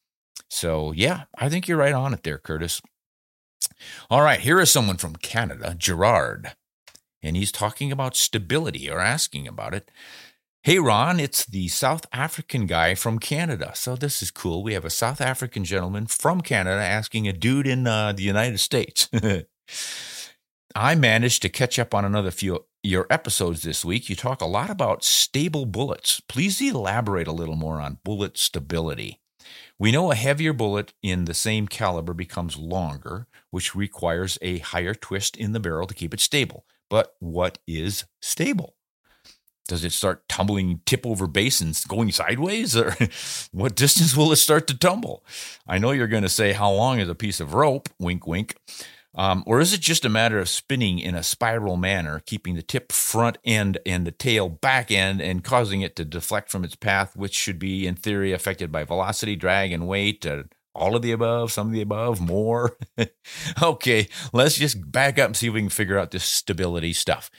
So, 0.48 0.92
yeah, 0.92 1.24
I 1.38 1.48
think 1.48 1.66
you're 1.66 1.78
right 1.78 1.94
on 1.94 2.12
it 2.12 2.22
there, 2.22 2.38
Curtis. 2.38 2.82
All 4.10 4.22
right, 4.22 4.40
here 4.40 4.60
is 4.60 4.70
someone 4.70 4.98
from 4.98 5.16
Canada, 5.16 5.74
Gerard, 5.76 6.54
and 7.22 7.36
he's 7.36 7.50
talking 7.50 7.90
about 7.90 8.14
stability 8.14 8.90
or 8.90 9.00
asking 9.00 9.48
about 9.48 9.74
it. 9.74 9.90
Hey, 10.66 10.78
Ron, 10.78 11.20
it's 11.20 11.44
the 11.44 11.68
South 11.68 12.06
African 12.10 12.64
guy 12.64 12.94
from 12.94 13.18
Canada. 13.18 13.72
So 13.74 13.96
this 13.96 14.22
is 14.22 14.30
cool. 14.30 14.62
We 14.62 14.72
have 14.72 14.86
a 14.86 14.88
South 14.88 15.20
African 15.20 15.62
gentleman 15.62 16.06
from 16.06 16.40
Canada 16.40 16.82
asking 16.82 17.28
a 17.28 17.34
dude 17.34 17.66
in 17.66 17.86
uh, 17.86 18.12
the 18.12 18.22
United 18.22 18.56
States. 18.56 19.10
I 20.74 20.94
managed 20.94 21.42
to 21.42 21.50
catch 21.50 21.78
up 21.78 21.92
on 21.92 22.06
another 22.06 22.30
few 22.30 22.64
your 22.82 23.06
episodes 23.10 23.62
this 23.62 23.84
week. 23.84 24.08
You 24.08 24.16
talk 24.16 24.40
a 24.40 24.46
lot 24.46 24.70
about 24.70 25.04
stable 25.04 25.66
bullets. 25.66 26.20
Please 26.30 26.58
elaborate 26.62 27.26
a 27.28 27.32
little 27.32 27.56
more 27.56 27.78
on 27.78 27.98
bullet 28.02 28.38
stability. 28.38 29.20
We 29.78 29.92
know 29.92 30.10
a 30.10 30.14
heavier 30.14 30.54
bullet 30.54 30.94
in 31.02 31.26
the 31.26 31.34
same 31.34 31.68
caliber 31.68 32.14
becomes 32.14 32.56
longer, 32.56 33.26
which 33.50 33.74
requires 33.74 34.38
a 34.40 34.60
higher 34.60 34.94
twist 34.94 35.36
in 35.36 35.52
the 35.52 35.60
barrel 35.60 35.86
to 35.88 35.92
keep 35.92 36.14
it 36.14 36.20
stable. 36.20 36.64
But 36.88 37.16
what 37.18 37.58
is 37.66 38.06
stable? 38.22 38.76
Does 39.66 39.84
it 39.84 39.92
start 39.92 40.28
tumbling 40.28 40.80
tip 40.84 41.06
over 41.06 41.26
basins 41.26 41.84
going 41.84 42.12
sideways 42.12 42.76
or 42.76 42.96
what 43.52 43.74
distance 43.74 44.16
will 44.16 44.32
it 44.32 44.36
start 44.36 44.66
to 44.68 44.78
tumble? 44.78 45.24
I 45.66 45.78
know 45.78 45.92
you're 45.92 46.06
going 46.06 46.22
to 46.22 46.28
say 46.28 46.52
how 46.52 46.70
long 46.70 46.98
is 46.98 47.08
a 47.08 47.14
piece 47.14 47.40
of 47.40 47.54
rope? 47.54 47.88
Wink 47.98 48.26
wink. 48.26 48.56
Um, 49.16 49.44
or 49.46 49.60
is 49.60 49.72
it 49.72 49.80
just 49.80 50.04
a 50.04 50.08
matter 50.08 50.40
of 50.40 50.48
spinning 50.48 50.98
in 50.98 51.14
a 51.14 51.22
spiral 51.22 51.76
manner 51.76 52.20
keeping 52.26 52.56
the 52.56 52.62
tip 52.62 52.90
front 52.90 53.38
end 53.44 53.78
and 53.86 54.04
the 54.04 54.10
tail 54.10 54.48
back 54.48 54.90
end 54.90 55.20
and 55.20 55.44
causing 55.44 55.82
it 55.82 55.94
to 55.96 56.04
deflect 56.04 56.50
from 56.50 56.64
its 56.64 56.74
path 56.74 57.14
which 57.14 57.32
should 57.32 57.60
be 57.60 57.86
in 57.86 57.94
theory 57.94 58.32
affected 58.32 58.72
by 58.72 58.82
velocity 58.82 59.36
drag 59.36 59.70
and 59.70 59.86
weight 59.86 60.26
uh, 60.26 60.42
all 60.74 60.96
of 60.96 61.02
the 61.02 61.12
above, 61.12 61.52
some 61.52 61.68
of 61.68 61.72
the 61.72 61.80
above, 61.80 62.20
more. 62.20 62.76
okay, 63.62 64.08
let's 64.32 64.56
just 64.56 64.90
back 64.90 65.20
up 65.20 65.26
and 65.26 65.36
see 65.36 65.46
if 65.46 65.54
we 65.54 65.60
can 65.60 65.68
figure 65.68 65.96
out 65.96 66.10
this 66.10 66.24
stability 66.24 66.92
stuff 66.92 67.30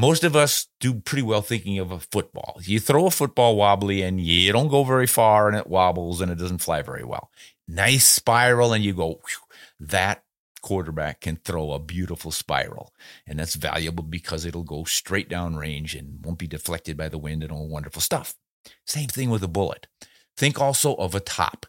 most 0.00 0.24
of 0.24 0.34
us 0.34 0.66
do 0.80 0.94
pretty 0.94 1.22
well 1.22 1.42
thinking 1.42 1.78
of 1.78 1.92
a 1.92 2.00
football. 2.00 2.58
You 2.62 2.80
throw 2.80 3.06
a 3.06 3.10
football 3.10 3.56
wobbly 3.56 4.00
and 4.00 4.18
you 4.18 4.50
don't 4.50 4.68
go 4.68 4.82
very 4.82 5.06
far 5.06 5.46
and 5.46 5.56
it 5.56 5.66
wobbles 5.66 6.22
and 6.22 6.32
it 6.32 6.38
doesn't 6.38 6.62
fly 6.62 6.80
very 6.80 7.04
well. 7.04 7.30
Nice 7.68 8.06
spiral 8.06 8.72
and 8.72 8.82
you 8.82 8.94
go, 8.94 9.08
whew, 9.08 9.56
that 9.78 10.24
quarterback 10.62 11.20
can 11.20 11.36
throw 11.36 11.72
a 11.72 11.78
beautiful 11.78 12.30
spiral. 12.30 12.94
And 13.26 13.38
that's 13.38 13.54
valuable 13.56 14.02
because 14.02 14.46
it'll 14.46 14.62
go 14.62 14.84
straight 14.84 15.28
down 15.28 15.56
range 15.56 15.94
and 15.94 16.24
won't 16.24 16.38
be 16.38 16.46
deflected 16.46 16.96
by 16.96 17.10
the 17.10 17.18
wind 17.18 17.42
and 17.42 17.52
all 17.52 17.68
wonderful 17.68 18.00
stuff. 18.02 18.34
Same 18.86 19.08
thing 19.08 19.28
with 19.28 19.42
a 19.42 19.48
bullet. 19.48 19.86
Think 20.34 20.58
also 20.58 20.94
of 20.94 21.14
a 21.14 21.20
top. 21.20 21.66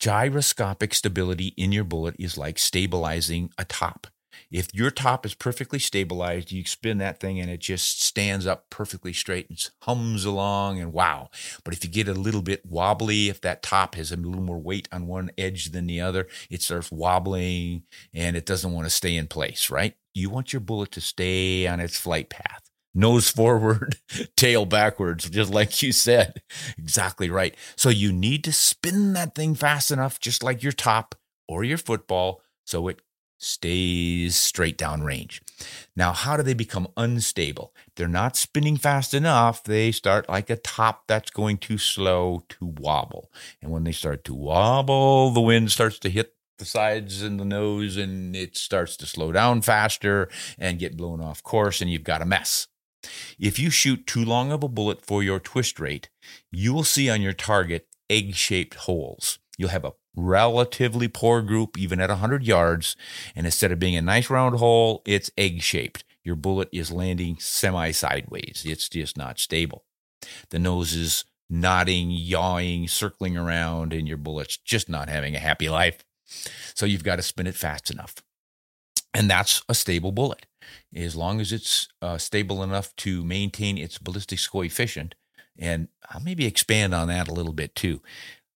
Gyroscopic 0.00 0.94
stability 0.94 1.48
in 1.56 1.72
your 1.72 1.84
bullet 1.84 2.16
is 2.18 2.38
like 2.38 2.58
stabilizing 2.58 3.50
a 3.58 3.64
top. 3.64 4.06
If 4.50 4.74
your 4.74 4.90
top 4.90 5.24
is 5.26 5.34
perfectly 5.34 5.78
stabilized, 5.78 6.52
you 6.52 6.64
spin 6.64 6.98
that 6.98 7.20
thing 7.20 7.40
and 7.40 7.50
it 7.50 7.60
just 7.60 8.02
stands 8.02 8.46
up 8.46 8.70
perfectly 8.70 9.12
straight 9.12 9.48
and 9.48 9.70
hums 9.82 10.24
along 10.24 10.80
and 10.80 10.92
wow. 10.92 11.30
But 11.64 11.74
if 11.74 11.84
you 11.84 11.90
get 11.90 12.08
a 12.08 12.14
little 12.14 12.42
bit 12.42 12.64
wobbly, 12.66 13.28
if 13.28 13.40
that 13.42 13.62
top 13.62 13.94
has 13.94 14.12
a 14.12 14.16
little 14.16 14.42
more 14.42 14.58
weight 14.58 14.88
on 14.92 15.06
one 15.06 15.30
edge 15.38 15.72
than 15.72 15.86
the 15.86 16.00
other, 16.00 16.28
it 16.50 16.62
starts 16.62 16.90
wobbling 16.90 17.82
and 18.14 18.36
it 18.36 18.46
doesn't 18.46 18.72
want 18.72 18.86
to 18.86 18.90
stay 18.90 19.16
in 19.16 19.26
place, 19.26 19.70
right? 19.70 19.94
You 20.14 20.30
want 20.30 20.52
your 20.52 20.60
bullet 20.60 20.92
to 20.92 21.00
stay 21.00 21.66
on 21.66 21.80
its 21.80 21.98
flight 21.98 22.30
path 22.30 22.68
nose 22.94 23.30
forward, 23.30 23.96
tail 24.36 24.66
backwards, 24.66 25.28
just 25.30 25.50
like 25.52 25.82
you 25.82 25.92
said. 25.92 26.42
Exactly 26.76 27.30
right. 27.30 27.54
So 27.76 27.88
you 27.88 28.12
need 28.12 28.44
to 28.44 28.52
spin 28.52 29.12
that 29.14 29.34
thing 29.34 29.54
fast 29.54 29.90
enough, 29.90 30.20
just 30.20 30.42
like 30.42 30.62
your 30.62 30.72
top 30.72 31.14
or 31.48 31.64
your 31.64 31.78
football, 31.78 32.42
so 32.64 32.88
it 32.88 33.00
stays 33.38 34.36
straight 34.36 34.76
down 34.76 35.02
range. 35.02 35.40
Now, 35.96 36.12
how 36.12 36.36
do 36.36 36.42
they 36.42 36.54
become 36.54 36.88
unstable? 36.96 37.72
They're 37.96 38.08
not 38.08 38.36
spinning 38.36 38.76
fast 38.76 39.14
enough. 39.14 39.62
They 39.64 39.92
start 39.92 40.28
like 40.28 40.50
a 40.50 40.56
top 40.56 41.06
that's 41.06 41.30
going 41.30 41.58
too 41.58 41.78
slow 41.78 42.42
to 42.50 42.66
wobble. 42.66 43.30
And 43.62 43.70
when 43.70 43.84
they 43.84 43.92
start 43.92 44.24
to 44.24 44.34
wobble, 44.34 45.30
the 45.30 45.40
wind 45.40 45.70
starts 45.70 45.98
to 46.00 46.10
hit 46.10 46.34
the 46.58 46.64
sides 46.64 47.22
and 47.22 47.38
the 47.38 47.44
nose 47.44 47.96
and 47.96 48.34
it 48.34 48.56
starts 48.56 48.96
to 48.96 49.06
slow 49.06 49.32
down 49.32 49.62
faster 49.62 50.28
and 50.58 50.78
get 50.78 50.96
blown 50.96 51.20
off 51.20 51.42
course 51.42 51.80
and 51.80 51.90
you've 51.90 52.04
got 52.04 52.22
a 52.22 52.26
mess. 52.26 52.66
If 53.38 53.58
you 53.58 53.70
shoot 53.70 54.06
too 54.06 54.24
long 54.24 54.50
of 54.50 54.64
a 54.64 54.68
bullet 54.68 55.06
for 55.06 55.22
your 55.22 55.38
twist 55.38 55.78
rate, 55.78 56.10
you 56.50 56.74
will 56.74 56.84
see 56.84 57.08
on 57.08 57.22
your 57.22 57.32
target 57.32 57.86
egg 58.10 58.34
shaped 58.34 58.74
holes. 58.74 59.38
You'll 59.56 59.70
have 59.70 59.84
a 59.84 59.94
relatively 60.18 61.08
poor 61.08 61.42
group, 61.42 61.78
even 61.78 62.00
at 62.00 62.10
100 62.10 62.44
yards. 62.44 62.96
And 63.34 63.46
instead 63.46 63.72
of 63.72 63.78
being 63.78 63.96
a 63.96 64.02
nice 64.02 64.28
round 64.28 64.56
hole, 64.58 65.02
it's 65.06 65.30
egg 65.38 65.62
shaped. 65.62 66.04
Your 66.24 66.36
bullet 66.36 66.68
is 66.72 66.92
landing 66.92 67.36
semi 67.38 67.90
sideways. 67.92 68.64
It's 68.66 68.88
just 68.88 69.16
not 69.16 69.38
stable. 69.38 69.84
The 70.50 70.58
nose 70.58 70.94
is 70.94 71.24
nodding, 71.48 72.10
yawing, 72.10 72.88
circling 72.88 73.36
around, 73.36 73.92
and 73.92 74.06
your 74.06 74.16
bullet's 74.16 74.56
just 74.56 74.88
not 74.88 75.08
having 75.08 75.34
a 75.34 75.40
happy 75.40 75.68
life. 75.68 76.04
So 76.74 76.84
you've 76.84 77.04
got 77.04 77.16
to 77.16 77.22
spin 77.22 77.46
it 77.46 77.54
fast 77.54 77.90
enough. 77.90 78.16
And 79.14 79.30
that's 79.30 79.62
a 79.68 79.74
stable 79.74 80.12
bullet. 80.12 80.46
As 80.94 81.16
long 81.16 81.40
as 81.40 81.52
it's 81.52 81.88
uh, 82.02 82.18
stable 82.18 82.62
enough 82.62 82.94
to 82.96 83.24
maintain 83.24 83.78
its 83.78 83.96
ballistics 83.96 84.46
coefficient, 84.46 85.14
and 85.58 85.88
I'll 86.10 86.20
maybe 86.20 86.46
expand 86.46 86.94
on 86.94 87.08
that 87.08 87.28
a 87.28 87.32
little 87.32 87.52
bit 87.52 87.74
too. 87.74 88.00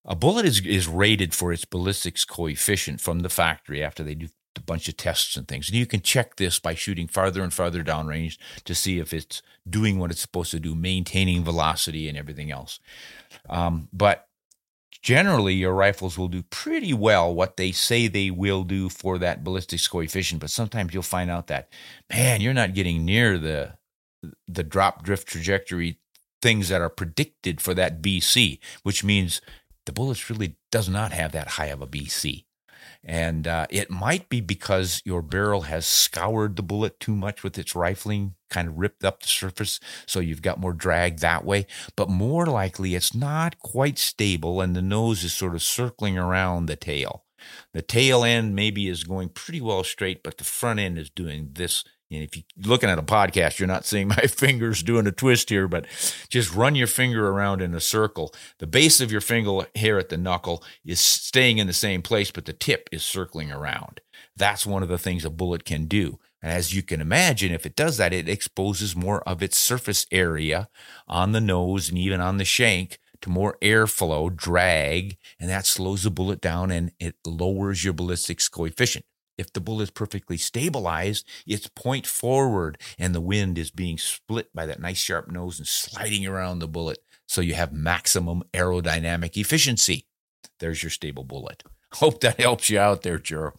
A 0.04 0.16
bullet 0.16 0.46
is, 0.46 0.64
is 0.66 0.88
rated 0.88 1.34
for 1.34 1.52
its 1.52 1.64
ballistics 1.64 2.24
coefficient 2.24 3.00
from 3.00 3.20
the 3.20 3.28
factory 3.28 3.82
after 3.82 4.02
they 4.02 4.14
do 4.14 4.28
a 4.56 4.60
bunch 4.60 4.88
of 4.88 4.96
tests 4.96 5.36
and 5.36 5.46
things. 5.46 5.68
And 5.68 5.78
you 5.78 5.86
can 5.86 6.00
check 6.00 6.36
this 6.36 6.58
by 6.58 6.74
shooting 6.74 7.06
farther 7.06 7.42
and 7.42 7.52
farther 7.52 7.82
downrange 7.82 8.36
to 8.64 8.74
see 8.74 8.98
if 8.98 9.12
it's 9.12 9.42
doing 9.68 9.98
what 9.98 10.10
it's 10.10 10.20
supposed 10.20 10.50
to 10.50 10.60
do, 10.60 10.74
maintaining 10.74 11.44
velocity 11.44 12.08
and 12.08 12.18
everything 12.18 12.50
else. 12.50 12.80
Um, 13.48 13.88
but 13.92 14.28
generally, 15.02 15.54
your 15.54 15.74
rifles 15.74 16.18
will 16.18 16.28
do 16.28 16.42
pretty 16.42 16.92
well 16.92 17.34
what 17.34 17.56
they 17.56 17.72
say 17.72 18.08
they 18.08 18.30
will 18.30 18.64
do 18.64 18.88
for 18.88 19.18
that 19.18 19.44
ballistics 19.44 19.88
coefficient. 19.88 20.40
But 20.40 20.50
sometimes 20.50 20.92
you'll 20.92 21.02
find 21.02 21.30
out 21.30 21.46
that, 21.46 21.68
man, 22.12 22.40
you're 22.40 22.52
not 22.54 22.74
getting 22.74 23.04
near 23.04 23.38
the 23.38 23.74
the 24.46 24.62
drop 24.62 25.02
drift 25.02 25.26
trajectory 25.26 25.98
things 26.40 26.68
that 26.68 26.80
are 26.80 26.88
predicted 26.88 27.60
for 27.60 27.74
that 27.74 28.02
BC, 28.02 28.58
which 28.82 29.02
means 29.02 29.40
the 29.86 29.92
bullets 29.92 30.30
really 30.30 30.56
does 30.70 30.88
not 30.88 31.12
have 31.12 31.32
that 31.32 31.48
high 31.48 31.66
of 31.66 31.82
a 31.82 31.86
BC. 31.86 32.44
And 33.04 33.48
uh, 33.48 33.66
it 33.68 33.90
might 33.90 34.28
be 34.28 34.40
because 34.40 35.02
your 35.04 35.22
barrel 35.22 35.62
has 35.62 35.86
scoured 35.86 36.54
the 36.54 36.62
bullet 36.62 37.00
too 37.00 37.16
much 37.16 37.42
with 37.42 37.58
its 37.58 37.74
rifling, 37.74 38.34
kind 38.48 38.68
of 38.68 38.78
ripped 38.78 39.04
up 39.04 39.20
the 39.20 39.28
surface, 39.28 39.80
so 40.06 40.20
you've 40.20 40.42
got 40.42 40.60
more 40.60 40.72
drag 40.72 41.18
that 41.18 41.44
way. 41.44 41.66
But 41.96 42.08
more 42.08 42.46
likely, 42.46 42.94
it's 42.94 43.14
not 43.14 43.58
quite 43.58 43.98
stable, 43.98 44.60
and 44.60 44.76
the 44.76 44.82
nose 44.82 45.24
is 45.24 45.32
sort 45.32 45.54
of 45.54 45.62
circling 45.62 46.16
around 46.16 46.66
the 46.66 46.76
tail. 46.76 47.24
The 47.72 47.82
tail 47.82 48.22
end 48.22 48.54
maybe 48.54 48.88
is 48.88 49.02
going 49.02 49.30
pretty 49.30 49.60
well 49.60 49.82
straight, 49.82 50.22
but 50.22 50.38
the 50.38 50.44
front 50.44 50.78
end 50.78 50.96
is 50.96 51.10
doing 51.10 51.50
this 51.54 51.82
if 52.20 52.36
you're 52.36 52.44
looking 52.64 52.90
at 52.90 52.98
a 52.98 53.02
podcast, 53.02 53.58
you're 53.58 53.66
not 53.66 53.86
seeing 53.86 54.08
my 54.16 54.26
fingers 54.26 54.82
doing 54.82 55.06
a 55.06 55.12
twist 55.12 55.48
here, 55.48 55.68
but 55.68 55.86
just 56.28 56.54
run 56.54 56.74
your 56.74 56.86
finger 56.86 57.28
around 57.28 57.62
in 57.62 57.74
a 57.74 57.80
circle. 57.80 58.34
The 58.58 58.66
base 58.66 59.00
of 59.00 59.10
your 59.10 59.20
finger 59.20 59.66
here 59.74 59.98
at 59.98 60.08
the 60.08 60.16
knuckle 60.16 60.62
is 60.84 61.00
staying 61.00 61.58
in 61.58 61.66
the 61.66 61.72
same 61.72 62.02
place, 62.02 62.30
but 62.30 62.44
the 62.44 62.52
tip 62.52 62.88
is 62.92 63.02
circling 63.02 63.50
around. 63.50 64.00
That's 64.36 64.66
one 64.66 64.82
of 64.82 64.88
the 64.88 64.98
things 64.98 65.24
a 65.24 65.30
bullet 65.30 65.64
can 65.64 65.86
do. 65.86 66.18
And 66.42 66.50
as 66.50 66.74
you 66.74 66.82
can 66.82 67.00
imagine, 67.00 67.52
if 67.52 67.64
it 67.64 67.76
does 67.76 67.98
that, 67.98 68.12
it 68.12 68.28
exposes 68.28 68.96
more 68.96 69.22
of 69.22 69.42
its 69.42 69.56
surface 69.56 70.06
area 70.10 70.68
on 71.06 71.32
the 71.32 71.40
nose 71.40 71.88
and 71.88 71.96
even 71.96 72.20
on 72.20 72.38
the 72.38 72.44
shank 72.44 72.98
to 73.20 73.30
more 73.30 73.56
airflow, 73.62 74.34
drag, 74.34 75.16
and 75.38 75.48
that 75.48 75.66
slows 75.66 76.02
the 76.02 76.10
bullet 76.10 76.40
down 76.40 76.70
and 76.70 76.92
it 76.98 77.14
lowers 77.24 77.84
your 77.84 77.92
ballistics 77.92 78.48
coefficient. 78.48 79.04
If 79.38 79.52
the 79.52 79.60
bullet 79.60 79.84
is 79.84 79.90
perfectly 79.90 80.36
stabilized, 80.36 81.26
it's 81.46 81.68
point 81.68 82.06
forward 82.06 82.78
and 82.98 83.14
the 83.14 83.20
wind 83.20 83.58
is 83.58 83.70
being 83.70 83.98
split 83.98 84.54
by 84.54 84.66
that 84.66 84.80
nice 84.80 84.98
sharp 84.98 85.30
nose 85.30 85.58
and 85.58 85.66
sliding 85.66 86.26
around 86.26 86.58
the 86.58 86.68
bullet. 86.68 86.98
So 87.26 87.40
you 87.40 87.54
have 87.54 87.72
maximum 87.72 88.42
aerodynamic 88.52 89.36
efficiency. 89.36 90.06
There's 90.58 90.82
your 90.82 90.90
stable 90.90 91.24
bullet. 91.24 91.62
Hope 91.94 92.20
that 92.20 92.40
helps 92.40 92.70
you 92.70 92.78
out 92.78 93.02
there, 93.02 93.18
Gerald. 93.18 93.54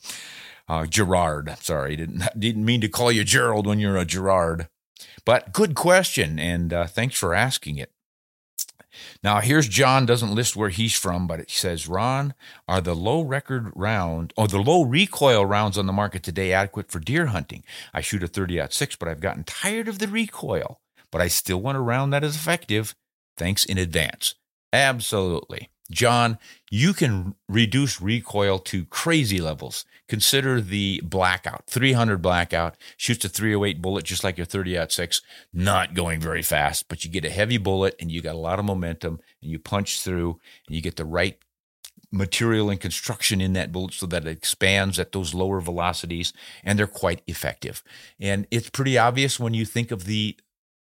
Uh, 0.67 0.85
Gerard. 0.85 1.55
Sorry, 1.59 1.95
didn't 1.95 2.23
didn't 2.39 2.65
mean 2.65 2.81
to 2.81 2.87
call 2.87 3.11
you 3.11 3.23
Gerald 3.23 3.67
when 3.67 3.79
you're 3.79 3.97
a 3.97 4.05
Gerard. 4.05 4.67
But 5.25 5.53
good 5.53 5.75
question, 5.75 6.39
and 6.39 6.73
uh, 6.73 6.85
thanks 6.85 7.17
for 7.17 7.33
asking 7.33 7.77
it. 7.77 7.92
Now, 9.23 9.39
here's 9.39 9.67
John 9.67 10.05
doesn't 10.05 10.35
list 10.35 10.55
where 10.55 10.69
he's 10.69 10.97
from, 10.97 11.27
but 11.27 11.39
it 11.39 11.49
says, 11.49 11.87
Ron, 11.87 12.33
are 12.67 12.81
the 12.81 12.95
low 12.95 13.21
record 13.21 13.71
round 13.75 14.33
or 14.37 14.47
the 14.47 14.59
low 14.59 14.83
recoil 14.83 15.45
rounds 15.45 15.77
on 15.77 15.85
the 15.85 15.93
market 15.93 16.23
today 16.23 16.53
adequate 16.53 16.91
for 16.91 16.99
deer 16.99 17.27
hunting? 17.27 17.63
I 17.93 18.01
shoot 18.01 18.23
a 18.23 18.27
30 18.27 18.61
out 18.61 18.73
6, 18.73 18.95
but 18.97 19.07
I've 19.07 19.19
gotten 19.19 19.43
tired 19.43 19.87
of 19.87 19.99
the 19.99 20.07
recoil, 20.07 20.79
but 21.11 21.21
I 21.21 21.27
still 21.27 21.61
want 21.61 21.77
a 21.77 21.81
round 21.81 22.13
that 22.13 22.23
is 22.23 22.35
effective. 22.35 22.95
Thanks 23.37 23.65
in 23.65 23.77
advance. 23.77 24.35
Absolutely. 24.71 25.69
John, 25.91 26.39
you 26.71 26.93
can 26.93 27.35
reduce 27.47 28.01
recoil 28.01 28.57
to 28.59 28.85
crazy 28.85 29.39
levels. 29.39 29.85
Consider 30.13 30.61
the 30.61 31.01
blackout, 31.03 31.65
300 31.65 32.21
blackout, 32.21 32.77
shoots 32.97 33.25
a 33.25 33.29
308 33.29 33.81
bullet 33.81 34.05
just 34.05 34.23
like 34.23 34.37
your 34.37 34.45
30 34.45 34.85
6, 34.87 35.21
not 35.51 35.95
going 35.95 36.19
very 36.19 36.43
fast, 36.43 36.87
but 36.87 37.03
you 37.03 37.09
get 37.09 37.25
a 37.25 37.31
heavy 37.31 37.57
bullet 37.57 37.95
and 37.99 38.11
you 38.11 38.21
got 38.21 38.35
a 38.35 38.37
lot 38.37 38.59
of 38.59 38.65
momentum 38.65 39.19
and 39.41 39.49
you 39.49 39.57
punch 39.57 40.03
through 40.03 40.39
and 40.67 40.75
you 40.75 40.83
get 40.83 40.97
the 40.97 41.03
right 41.03 41.39
material 42.11 42.69
and 42.69 42.79
construction 42.79 43.41
in 43.41 43.53
that 43.53 43.71
bullet 43.71 43.95
so 43.95 44.05
that 44.05 44.27
it 44.27 44.37
expands 44.37 44.99
at 44.99 45.13
those 45.13 45.33
lower 45.33 45.59
velocities 45.59 46.31
and 46.63 46.77
they're 46.77 46.85
quite 46.85 47.23
effective. 47.25 47.83
And 48.19 48.45
it's 48.51 48.69
pretty 48.69 48.99
obvious 48.99 49.39
when 49.39 49.55
you 49.55 49.65
think 49.65 49.89
of 49.89 50.05
the 50.05 50.37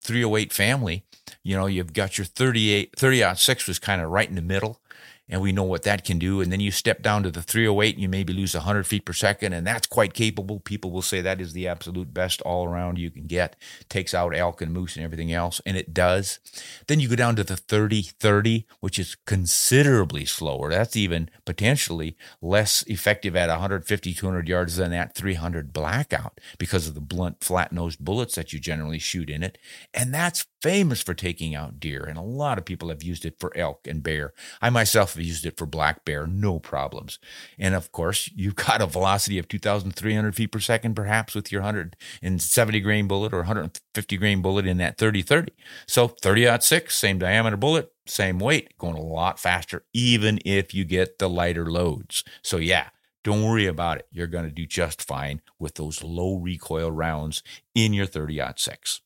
308 0.02 0.52
family, 0.52 1.06
you 1.42 1.56
know, 1.56 1.64
you've 1.64 1.94
got 1.94 2.18
your 2.18 2.26
38, 2.26 2.92
30 2.98 3.34
6 3.34 3.66
was 3.66 3.78
kind 3.78 4.02
of 4.02 4.10
right 4.10 4.28
in 4.28 4.34
the 4.34 4.42
middle 4.42 4.82
and 5.28 5.40
we 5.40 5.52
know 5.52 5.64
what 5.64 5.82
that 5.82 6.04
can 6.04 6.18
do. 6.18 6.40
And 6.40 6.52
then 6.52 6.60
you 6.60 6.70
step 6.70 7.02
down 7.02 7.22
to 7.24 7.30
the 7.30 7.42
308 7.42 7.94
and 7.94 8.02
you 8.02 8.08
maybe 8.08 8.32
lose 8.32 8.54
100 8.54 8.86
feet 8.86 9.04
per 9.04 9.12
second, 9.12 9.52
and 9.52 9.66
that's 9.66 9.86
quite 9.86 10.14
capable. 10.14 10.60
People 10.60 10.90
will 10.90 11.02
say 11.02 11.20
that 11.20 11.40
is 11.40 11.52
the 11.52 11.66
absolute 11.66 12.14
best 12.14 12.40
all 12.42 12.66
around 12.66 12.98
you 12.98 13.10
can 13.10 13.26
get. 13.26 13.56
Takes 13.88 14.14
out 14.14 14.36
elk 14.36 14.60
and 14.62 14.72
moose 14.72 14.96
and 14.96 15.04
everything 15.04 15.32
else, 15.32 15.60
and 15.66 15.76
it 15.76 15.92
does. 15.92 16.38
Then 16.86 17.00
you 17.00 17.08
go 17.08 17.16
down 17.16 17.36
to 17.36 17.44
the 17.44 17.56
30 17.56 18.02
30, 18.02 18.66
which 18.80 18.98
is 18.98 19.16
considerably 19.26 20.24
slower. 20.24 20.70
That's 20.70 20.96
even 20.96 21.30
potentially 21.44 22.16
less 22.40 22.82
effective 22.82 23.34
at 23.36 23.48
150, 23.48 24.14
200 24.14 24.48
yards 24.48 24.76
than 24.76 24.90
that 24.92 25.14
300 25.14 25.72
blackout 25.72 26.40
because 26.58 26.86
of 26.86 26.94
the 26.94 27.00
blunt, 27.00 27.42
flat 27.42 27.72
nosed 27.72 28.04
bullets 28.04 28.34
that 28.36 28.52
you 28.52 28.60
generally 28.60 28.98
shoot 28.98 29.28
in 29.30 29.42
it. 29.42 29.58
And 29.92 30.14
that's 30.14 30.46
famous 30.62 31.02
for 31.02 31.14
taking 31.14 31.54
out 31.54 31.80
deer, 31.80 32.04
and 32.04 32.18
a 32.18 32.22
lot 32.22 32.58
of 32.58 32.64
people 32.64 32.88
have 32.88 33.02
used 33.02 33.24
it 33.24 33.38
for 33.38 33.56
elk 33.56 33.86
and 33.86 34.02
bear. 34.02 34.32
I 34.60 34.70
myself 34.70 35.15
used 35.20 35.46
it 35.46 35.56
for 35.56 35.66
black 35.66 36.04
bear, 36.04 36.26
no 36.26 36.58
problems. 36.58 37.18
And 37.58 37.74
of 37.74 37.92
course, 37.92 38.30
you've 38.34 38.56
got 38.56 38.80
a 38.80 38.86
velocity 38.86 39.38
of 39.38 39.48
2,300 39.48 40.34
feet 40.34 40.52
per 40.52 40.60
second, 40.60 40.94
perhaps 40.94 41.34
with 41.34 41.50
your 41.50 41.62
170 41.62 42.80
grain 42.80 43.08
bullet 43.08 43.32
or 43.32 43.38
150 43.38 44.16
grain 44.16 44.42
bullet 44.42 44.66
in 44.66 44.78
that 44.78 44.98
30 44.98 45.22
30. 45.22 45.52
So 45.86 46.08
30 46.08 46.60
6, 46.60 46.94
same 46.94 47.18
diameter 47.18 47.56
bullet, 47.56 47.92
same 48.06 48.38
weight, 48.38 48.76
going 48.78 48.96
a 48.96 49.02
lot 49.02 49.38
faster, 49.38 49.84
even 49.92 50.38
if 50.44 50.74
you 50.74 50.84
get 50.84 51.18
the 51.18 51.28
lighter 51.28 51.66
loads. 51.66 52.24
So, 52.42 52.56
yeah, 52.58 52.88
don't 53.24 53.42
worry 53.42 53.66
about 53.66 53.98
it. 53.98 54.06
You're 54.12 54.28
going 54.28 54.44
to 54.44 54.52
do 54.52 54.66
just 54.66 55.02
fine 55.02 55.42
with 55.58 55.74
those 55.74 56.04
low 56.04 56.36
recoil 56.36 56.92
rounds 56.92 57.42
in 57.74 57.92
your 57.92 58.06
30 58.06 58.40
6. 58.56 59.00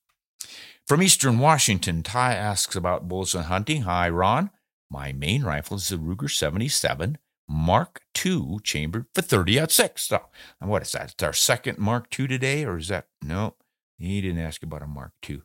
From 0.87 1.03
Eastern 1.03 1.39
Washington, 1.39 2.03
Ty 2.03 2.35
asks 2.35 2.75
about 2.75 3.09
bullets 3.09 3.35
and 3.35 3.45
hunting. 3.45 3.83
Hi, 3.83 4.09
Ron. 4.09 4.51
My 4.91 5.13
main 5.13 5.45
rifle 5.45 5.77
is 5.77 5.89
the 5.89 5.97
Ruger 5.97 6.31
77 6.31 7.19
Mark 7.49 8.03
II 8.25 8.59
chambered 8.63 9.07
for 9.15 9.23
30 9.23 9.67
6. 9.69 10.03
So, 10.03 10.23
what 10.61 10.83
is 10.83 10.93
that? 10.93 11.13
It's 11.13 11.23
our 11.23 11.33
second 11.33 11.79
Mark 11.79 12.07
II 12.19 12.29
today, 12.29 12.65
or 12.65 12.79
is 12.79 12.89
that? 12.89 13.07
No, 13.23 13.57
he 13.99 14.21
didn't 14.21 14.41
ask 14.41 14.63
about 14.63 14.83
a 14.83 14.87
Mark 14.87 15.13
II, 15.29 15.43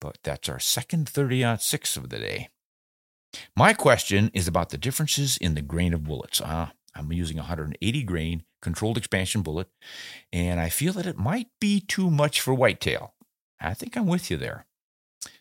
but 0.00 0.18
that's 0.22 0.48
our 0.48 0.58
second 0.58 1.08
30 1.08 1.56
6 1.58 1.96
of 1.96 2.08
the 2.08 2.18
day. 2.18 2.48
My 3.56 3.72
question 3.72 4.30
is 4.34 4.48
about 4.48 4.70
the 4.70 4.78
differences 4.78 5.36
in 5.36 5.54
the 5.54 5.62
grain 5.62 5.94
of 5.94 6.04
bullets. 6.04 6.40
Uh, 6.40 6.70
I'm 6.94 7.12
using 7.12 7.36
180 7.36 8.02
grain 8.02 8.44
controlled 8.60 8.96
expansion 8.96 9.42
bullet, 9.42 9.68
and 10.32 10.60
I 10.60 10.68
feel 10.68 10.92
that 10.94 11.06
it 11.06 11.18
might 11.18 11.48
be 11.60 11.80
too 11.80 12.10
much 12.10 12.40
for 12.40 12.54
whitetail. 12.54 13.14
I 13.60 13.74
think 13.74 13.96
I'm 13.96 14.06
with 14.06 14.30
you 14.30 14.36
there. 14.36 14.66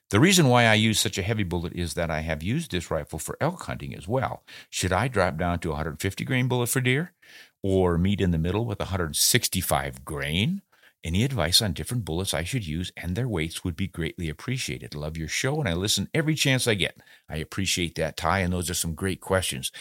The 0.10 0.20
reason 0.20 0.48
why 0.48 0.66
I 0.66 0.74
use 0.74 1.00
such 1.00 1.20
a 1.20 1.24
heavy 1.24 1.44
bullet 1.44 1.74
is 1.74 1.94
that 1.94 2.10
I 2.10 2.22
have 2.22 2.42
used 2.42 2.72
this 2.72 2.90
rifle 2.90 3.20
for 3.20 3.38
elk 3.40 3.64
hunting 3.64 3.96
as 3.96 4.08
well. 4.08 4.44
Should 4.70 4.92
I 4.92 5.08
drop 5.08 5.38
down 5.38 5.60
to 5.60 5.70
150 5.70 6.26
grain 6.26 6.48
bullet 6.48 6.70
for 6.70 6.82
deer 6.82 7.14
or 7.62 7.98
meet 8.00 8.20
in 8.20 8.32
the 8.32 8.40
middle 8.40 8.66
with 8.66 8.80
165 8.80 10.04
grain? 10.04 10.64
Any 11.04 11.24
advice 11.24 11.62
on 11.62 11.74
different 11.74 12.06
bullets 12.06 12.34
I 12.34 12.44
should 12.44 12.66
use 12.66 12.92
and 12.98 13.16
their 13.16 13.28
weights 13.28 13.64
would 13.64 13.76
be 13.76 13.88
greatly 13.88 14.30
appreciated. 14.30 14.96
Love 14.96 15.16
your 15.16 15.28
show 15.28 15.60
and 15.60 15.70
I 15.70 15.74
listen 15.74 16.10
every 16.14 16.34
chance 16.34 16.68
I 16.68 16.74
get. 16.74 16.98
I 17.30 17.38
appreciate 17.38 17.94
that, 17.96 18.18
Ty, 18.18 18.40
and 18.40 18.52
those 18.52 18.70
are 18.70 18.74
some 18.76 18.96
great 18.96 19.22
questions. 19.22 19.72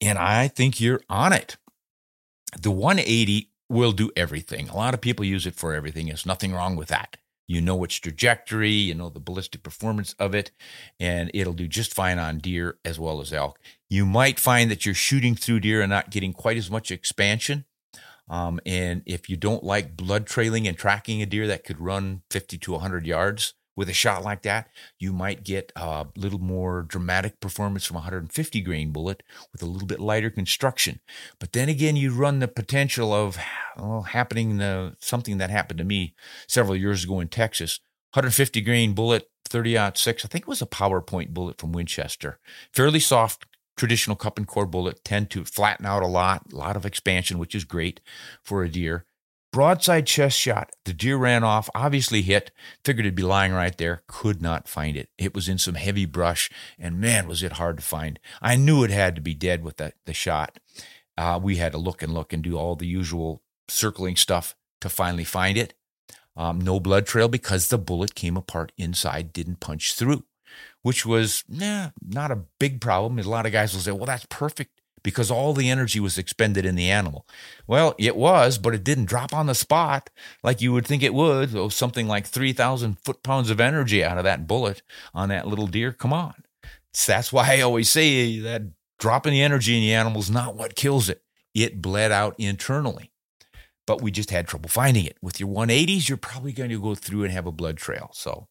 And 0.00 0.16
I 0.18 0.48
think 0.48 0.80
you're 0.80 1.02
on 1.10 1.34
it. 1.34 1.58
The 2.58 2.70
180 2.70 3.50
will 3.68 3.92
do 3.92 4.10
everything. 4.16 4.68
A 4.70 4.76
lot 4.76 4.94
of 4.94 5.00
people 5.02 5.24
use 5.26 5.46
it 5.46 5.54
for 5.54 5.74
everything. 5.74 6.06
There's 6.06 6.26
nothing 6.26 6.54
wrong 6.54 6.74
with 6.74 6.88
that. 6.88 7.18
You 7.46 7.60
know 7.60 7.82
its 7.84 7.96
trajectory, 7.96 8.70
you 8.70 8.94
know 8.94 9.10
the 9.10 9.20
ballistic 9.20 9.62
performance 9.62 10.14
of 10.18 10.34
it, 10.34 10.50
and 10.98 11.30
it'll 11.34 11.52
do 11.52 11.68
just 11.68 11.94
fine 11.94 12.18
on 12.18 12.38
deer 12.38 12.78
as 12.84 12.98
well 12.98 13.20
as 13.20 13.32
elk. 13.32 13.58
You 13.90 14.06
might 14.06 14.40
find 14.40 14.70
that 14.70 14.86
you're 14.86 14.94
shooting 14.94 15.34
through 15.34 15.60
deer 15.60 15.82
and 15.82 15.90
not 15.90 16.10
getting 16.10 16.32
quite 16.32 16.56
as 16.56 16.70
much 16.70 16.90
expansion. 16.90 17.64
Um, 18.28 18.58
and 18.64 19.02
if 19.04 19.28
you 19.28 19.36
don't 19.36 19.62
like 19.62 19.96
blood 19.96 20.26
trailing 20.26 20.66
and 20.66 20.78
tracking 20.78 21.20
a 21.20 21.26
deer 21.26 21.46
that 21.46 21.64
could 21.64 21.80
run 21.80 22.22
50 22.30 22.56
to 22.56 22.72
100 22.72 23.06
yards 23.06 23.52
with 23.76 23.88
a 23.88 23.92
shot 23.92 24.22
like 24.22 24.42
that, 24.42 24.68
you 24.98 25.12
might 25.12 25.44
get 25.44 25.72
a 25.76 26.06
little 26.16 26.38
more 26.38 26.82
dramatic 26.82 27.40
performance 27.40 27.84
from 27.84 27.96
a 27.96 28.00
150 28.00 28.60
grain 28.60 28.92
bullet 28.92 29.22
with 29.52 29.62
a 29.62 29.66
little 29.66 29.86
bit 29.86 30.00
lighter 30.00 30.30
construction. 30.30 31.00
But 31.38 31.52
then 31.52 31.68
again, 31.68 31.96
you 31.96 32.12
run 32.12 32.38
the 32.38 32.48
potential 32.48 33.12
of 33.12 33.38
well, 33.76 34.02
happening 34.02 34.58
the, 34.58 34.96
something 35.00 35.38
that 35.38 35.50
happened 35.50 35.78
to 35.78 35.84
me 35.84 36.14
several 36.46 36.76
years 36.76 37.04
ago 37.04 37.20
in 37.20 37.28
Texas. 37.28 37.80
150 38.12 38.60
grain 38.60 38.92
bullet, 38.92 39.28
30 39.48 39.76
six. 39.94 40.24
I 40.24 40.28
think 40.28 40.42
it 40.42 40.48
was 40.48 40.62
a 40.62 40.66
PowerPoint 40.66 41.30
bullet 41.30 41.58
from 41.58 41.72
Winchester. 41.72 42.38
Fairly 42.72 43.00
soft, 43.00 43.46
traditional 43.76 44.16
cup 44.16 44.38
and 44.38 44.46
core 44.46 44.66
bullet 44.66 45.04
tend 45.04 45.30
to 45.30 45.44
flatten 45.44 45.86
out 45.86 46.02
a 46.02 46.06
lot, 46.06 46.52
a 46.52 46.56
lot 46.56 46.76
of 46.76 46.86
expansion, 46.86 47.38
which 47.38 47.54
is 47.54 47.64
great 47.64 48.00
for 48.42 48.62
a 48.62 48.68
deer. 48.68 49.04
Broadside 49.54 50.08
chest 50.08 50.36
shot. 50.36 50.72
The 50.84 50.92
deer 50.92 51.16
ran 51.16 51.44
off, 51.44 51.70
obviously 51.76 52.22
hit, 52.22 52.50
figured 52.84 53.06
it'd 53.06 53.14
be 53.14 53.22
lying 53.22 53.52
right 53.52 53.78
there, 53.78 54.02
could 54.08 54.42
not 54.42 54.66
find 54.66 54.96
it. 54.96 55.10
It 55.16 55.32
was 55.32 55.48
in 55.48 55.58
some 55.58 55.76
heavy 55.76 56.06
brush, 56.06 56.50
and 56.76 57.00
man, 57.00 57.28
was 57.28 57.40
it 57.40 57.52
hard 57.52 57.76
to 57.76 57.82
find. 57.84 58.18
I 58.42 58.56
knew 58.56 58.82
it 58.82 58.90
had 58.90 59.14
to 59.14 59.20
be 59.20 59.32
dead 59.32 59.62
with 59.62 59.76
the, 59.76 59.92
the 60.06 60.12
shot. 60.12 60.58
Uh, 61.16 61.38
we 61.40 61.54
had 61.54 61.70
to 61.70 61.78
look 61.78 62.02
and 62.02 62.12
look 62.12 62.32
and 62.32 62.42
do 62.42 62.58
all 62.58 62.74
the 62.74 62.88
usual 62.88 63.44
circling 63.68 64.16
stuff 64.16 64.56
to 64.80 64.88
finally 64.88 65.22
find 65.22 65.56
it. 65.56 65.74
Um, 66.36 66.60
no 66.60 66.80
blood 66.80 67.06
trail 67.06 67.28
because 67.28 67.68
the 67.68 67.78
bullet 67.78 68.16
came 68.16 68.36
apart 68.36 68.72
inside, 68.76 69.32
didn't 69.32 69.60
punch 69.60 69.94
through, 69.94 70.24
which 70.82 71.06
was 71.06 71.44
nah, 71.48 71.90
not 72.04 72.32
a 72.32 72.42
big 72.58 72.80
problem. 72.80 73.20
A 73.20 73.22
lot 73.22 73.46
of 73.46 73.52
guys 73.52 73.72
will 73.72 73.82
say, 73.82 73.92
well, 73.92 74.06
that's 74.06 74.26
perfect 74.28 74.80
because 75.04 75.30
all 75.30 75.52
the 75.52 75.70
energy 75.70 76.00
was 76.00 76.18
expended 76.18 76.66
in 76.66 76.74
the 76.74 76.90
animal. 76.90 77.28
Well, 77.68 77.94
it 77.98 78.16
was, 78.16 78.58
but 78.58 78.74
it 78.74 78.82
didn't 78.82 79.04
drop 79.04 79.32
on 79.32 79.46
the 79.46 79.54
spot 79.54 80.10
like 80.42 80.60
you 80.60 80.72
would 80.72 80.86
think 80.86 81.04
it 81.04 81.14
would. 81.14 81.52
So 81.52 81.68
something 81.68 82.08
like 82.08 82.26
3,000 82.26 82.98
foot 82.98 83.22
pounds 83.22 83.50
of 83.50 83.60
energy 83.60 84.02
out 84.02 84.18
of 84.18 84.24
that 84.24 84.48
bullet 84.48 84.82
on 85.14 85.28
that 85.28 85.46
little 85.46 85.68
deer. 85.68 85.92
Come 85.92 86.12
on. 86.12 86.34
That's 87.06 87.32
why 87.32 87.58
I 87.58 87.60
always 87.60 87.88
say 87.88 88.40
that 88.40 88.62
dropping 88.98 89.34
the 89.34 89.42
energy 89.42 89.76
in 89.76 89.82
the 89.82 89.94
animal 89.94 90.20
is 90.20 90.30
not 90.30 90.56
what 90.56 90.74
kills 90.74 91.08
it. 91.08 91.22
It 91.54 91.82
bled 91.82 92.10
out 92.10 92.34
internally. 92.38 93.12
But 93.86 94.00
we 94.00 94.10
just 94.10 94.30
had 94.30 94.48
trouble 94.48 94.70
finding 94.70 95.04
it. 95.04 95.18
With 95.20 95.38
your 95.38 95.50
180s, 95.50 96.08
you're 96.08 96.16
probably 96.16 96.52
going 96.52 96.70
to 96.70 96.80
go 96.80 96.94
through 96.94 97.24
and 97.24 97.32
have 97.32 97.46
a 97.46 97.52
blood 97.52 97.76
trail. 97.76 98.10
So 98.14 98.48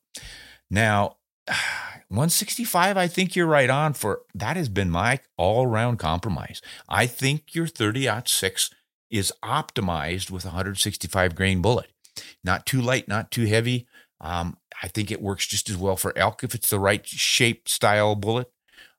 now 0.69 1.17
165, 2.09 2.95
I 2.95 3.07
think 3.07 3.35
you're 3.35 3.47
right 3.47 3.69
on 3.69 3.93
for 3.93 4.21
that 4.35 4.55
has 4.55 4.69
been 4.69 4.89
my 4.89 5.19
all 5.37 5.65
round 5.65 5.99
compromise. 5.99 6.61
I 6.87 7.07
think 7.07 7.55
your 7.55 7.67
30 7.67 8.07
6 8.25 8.69
is 9.09 9.33
optimized 9.43 10.29
with 10.29 10.45
a 10.45 10.49
165 10.49 11.35
grain 11.35 11.61
bullet. 11.61 11.91
Not 12.43 12.65
too 12.65 12.81
light, 12.81 13.07
not 13.07 13.31
too 13.31 13.45
heavy. 13.45 13.87
Um, 14.21 14.57
I 14.81 14.87
think 14.87 15.11
it 15.11 15.21
works 15.21 15.47
just 15.47 15.69
as 15.69 15.77
well 15.77 15.95
for 15.95 16.17
elk 16.17 16.43
if 16.43 16.55
it's 16.55 16.69
the 16.69 16.79
right 16.79 17.05
shape, 17.05 17.67
style 17.67 18.15
bullet. 18.15 18.51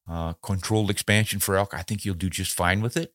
Uh, 0.07 0.35
controlled 0.43 0.91
expansion 0.91 1.41
for 1.41 1.57
elk, 1.57 1.73
I 1.73 1.81
think 1.81 2.05
you'll 2.05 2.15
do 2.15 2.29
just 2.29 2.53
fine 2.53 2.83
with 2.83 2.95
it. 2.97 3.14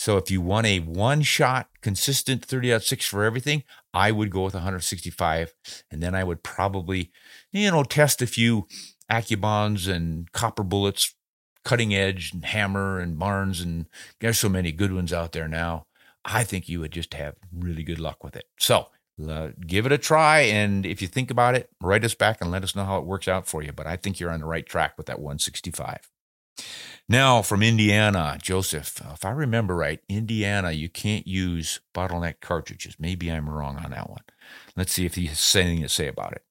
So 0.00 0.16
if 0.16 0.30
you 0.30 0.40
want 0.40 0.66
a 0.66 0.78
one 0.78 1.20
shot 1.20 1.68
consistent 1.82 2.42
30 2.42 2.80
6 2.80 3.06
for 3.06 3.22
everything, 3.22 3.64
I 3.92 4.12
would 4.12 4.30
go 4.30 4.44
with 4.44 4.54
165. 4.54 5.52
And 5.90 6.02
then 6.02 6.14
I 6.14 6.24
would 6.24 6.42
probably, 6.42 7.12
you 7.52 7.70
know, 7.70 7.82
test 7.82 8.22
a 8.22 8.26
few 8.26 8.66
AccuBonds 9.12 9.94
and 9.94 10.32
copper 10.32 10.62
bullets, 10.62 11.14
cutting 11.66 11.94
edge 11.94 12.32
and 12.32 12.46
hammer 12.46 12.98
and 12.98 13.18
Barnes. 13.18 13.60
And 13.60 13.90
there's 14.20 14.38
so 14.38 14.48
many 14.48 14.72
good 14.72 14.94
ones 14.94 15.12
out 15.12 15.32
there 15.32 15.48
now. 15.48 15.84
I 16.24 16.44
think 16.44 16.66
you 16.66 16.80
would 16.80 16.92
just 16.92 17.12
have 17.12 17.34
really 17.54 17.82
good 17.82 18.00
luck 18.00 18.24
with 18.24 18.36
it. 18.36 18.44
So 18.58 18.86
uh, 19.28 19.48
give 19.66 19.84
it 19.84 19.92
a 19.92 19.98
try. 19.98 20.40
And 20.40 20.86
if 20.86 21.02
you 21.02 21.08
think 21.08 21.30
about 21.30 21.54
it, 21.54 21.68
write 21.82 22.06
us 22.06 22.14
back 22.14 22.40
and 22.40 22.50
let 22.50 22.64
us 22.64 22.74
know 22.74 22.86
how 22.86 22.96
it 22.96 23.04
works 23.04 23.28
out 23.28 23.46
for 23.46 23.62
you. 23.62 23.72
But 23.72 23.86
I 23.86 23.96
think 23.96 24.18
you're 24.18 24.32
on 24.32 24.40
the 24.40 24.46
right 24.46 24.64
track 24.64 24.96
with 24.96 25.08
that 25.08 25.20
165. 25.20 26.08
Now, 27.08 27.42
from 27.42 27.62
Indiana, 27.62 28.38
Joseph, 28.40 29.02
uh, 29.04 29.14
if 29.14 29.24
I 29.24 29.30
remember 29.30 29.74
right, 29.74 29.98
Indiana, 30.08 30.70
you 30.70 30.88
can't 30.88 31.26
use 31.26 31.80
bottleneck 31.92 32.40
cartridges. 32.40 32.96
Maybe 33.00 33.30
I'm 33.32 33.50
wrong 33.50 33.78
on 33.78 33.90
that 33.90 34.08
one. 34.08 34.22
Let's 34.76 34.92
see 34.92 35.06
if 35.06 35.16
he 35.16 35.26
has 35.26 35.56
anything 35.56 35.82
to 35.82 35.88
say 35.88 36.06
about 36.06 36.32
it. 36.32 36.44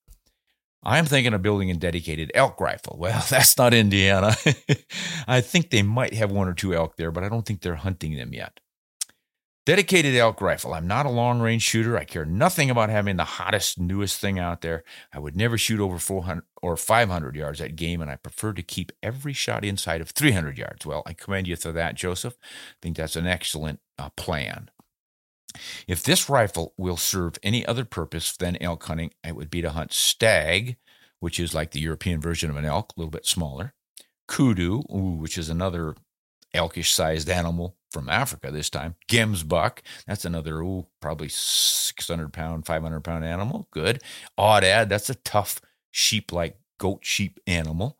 I'm 0.84 1.06
thinking 1.06 1.34
of 1.34 1.42
building 1.42 1.72
a 1.72 1.76
dedicated 1.76 2.32
elk 2.36 2.60
rifle. 2.60 2.98
Well, 3.00 3.24
that's 3.30 3.58
not 3.58 3.74
Indiana. 3.74 4.36
I 5.28 5.40
think 5.42 5.70
they 5.70 5.82
might 5.82 6.14
have 6.14 6.32
one 6.32 6.50
or 6.50 6.54
two 6.54 6.74
elk 6.74 6.98
there, 6.98 7.12
but 7.12 7.24
I 7.24 7.30
don't 7.30 7.46
think 7.46 7.62
they're 7.62 7.76
hunting 7.76 8.16
them 8.16 8.34
yet. 8.34 8.60
Dedicated 9.70 10.16
elk 10.16 10.42
rifle. 10.42 10.74
I'm 10.74 10.88
not 10.88 11.06
a 11.06 11.12
long 11.12 11.42
range 11.42 11.62
shooter. 11.62 11.96
I 11.96 12.04
care 12.04 12.26
nothing 12.26 12.72
about 12.72 12.90
having 12.90 13.18
the 13.18 13.24
hottest, 13.24 13.80
newest 13.80 14.20
thing 14.20 14.40
out 14.40 14.62
there. 14.62 14.84
I 15.14 15.20
would 15.20 15.36
never 15.36 15.60
shoot 15.60 15.80
over 15.80 16.00
400 16.00 16.44
or 16.64 16.76
500 16.76 17.36
yards 17.36 17.62
at 17.62 17.76
game, 17.76 18.02
and 18.02 18.10
I 18.10 18.16
prefer 18.16 18.52
to 18.54 18.64
keep 18.64 18.92
every 19.04 19.32
shot 19.32 19.64
inside 19.64 20.02
of 20.02 20.10
300 20.10 20.58
yards. 20.58 20.88
Well, 20.88 21.04
I 21.06 21.14
commend 21.14 21.48
you 21.48 21.56
for 21.56 21.72
that, 21.72 21.94
Joseph. 21.94 22.36
I 22.42 22.76
think 22.82 22.98
that's 22.98 23.16
an 23.16 23.28
excellent 23.28 23.80
uh, 24.00 24.10
plan. 24.18 24.72
If 25.88 26.02
this 26.02 26.32
rifle 26.32 26.74
will 26.76 26.98
serve 26.98 27.38
any 27.44 27.64
other 27.64 27.86
purpose 27.86 28.36
than 28.36 28.58
elk 28.60 28.84
hunting, 28.86 29.12
it 29.24 29.36
would 29.36 29.52
be 29.52 29.62
to 29.62 29.70
hunt 29.70 29.94
stag, 29.94 30.78
which 31.20 31.40
is 31.40 31.54
like 31.54 31.74
the 31.74 31.80
European 31.80 32.20
version 32.20 32.50
of 32.50 32.58
an 32.58 32.66
elk, 32.66 32.92
a 32.98 33.00
little 33.00 33.12
bit 33.12 33.28
smaller. 33.28 33.76
Kudu, 34.28 34.82
ooh, 34.92 35.16
which 35.20 35.38
is 35.38 35.48
another 35.48 35.94
elkish 36.56 36.92
sized 36.92 37.30
animal 37.30 37.76
from 37.92 38.10
Africa 38.10 38.52
this 38.52 38.70
time. 38.70 38.96
Gemsbuck, 39.08 39.80
that's 40.08 40.26
another, 40.26 40.62
ooh, 40.62 40.88
probably 41.00 41.30
600 41.30 42.32
pound, 42.34 42.66
500 42.66 43.02
pound 43.02 43.26
animal. 43.26 43.68
Good. 43.72 44.02
Aoudad, 44.38 44.90
that's 44.90 45.10
a 45.10 45.16
tough 45.16 45.62
sheep 45.92 46.32
like 46.32 46.58
goat 46.78 47.00
sheep 47.04 47.40
animal 47.48 47.98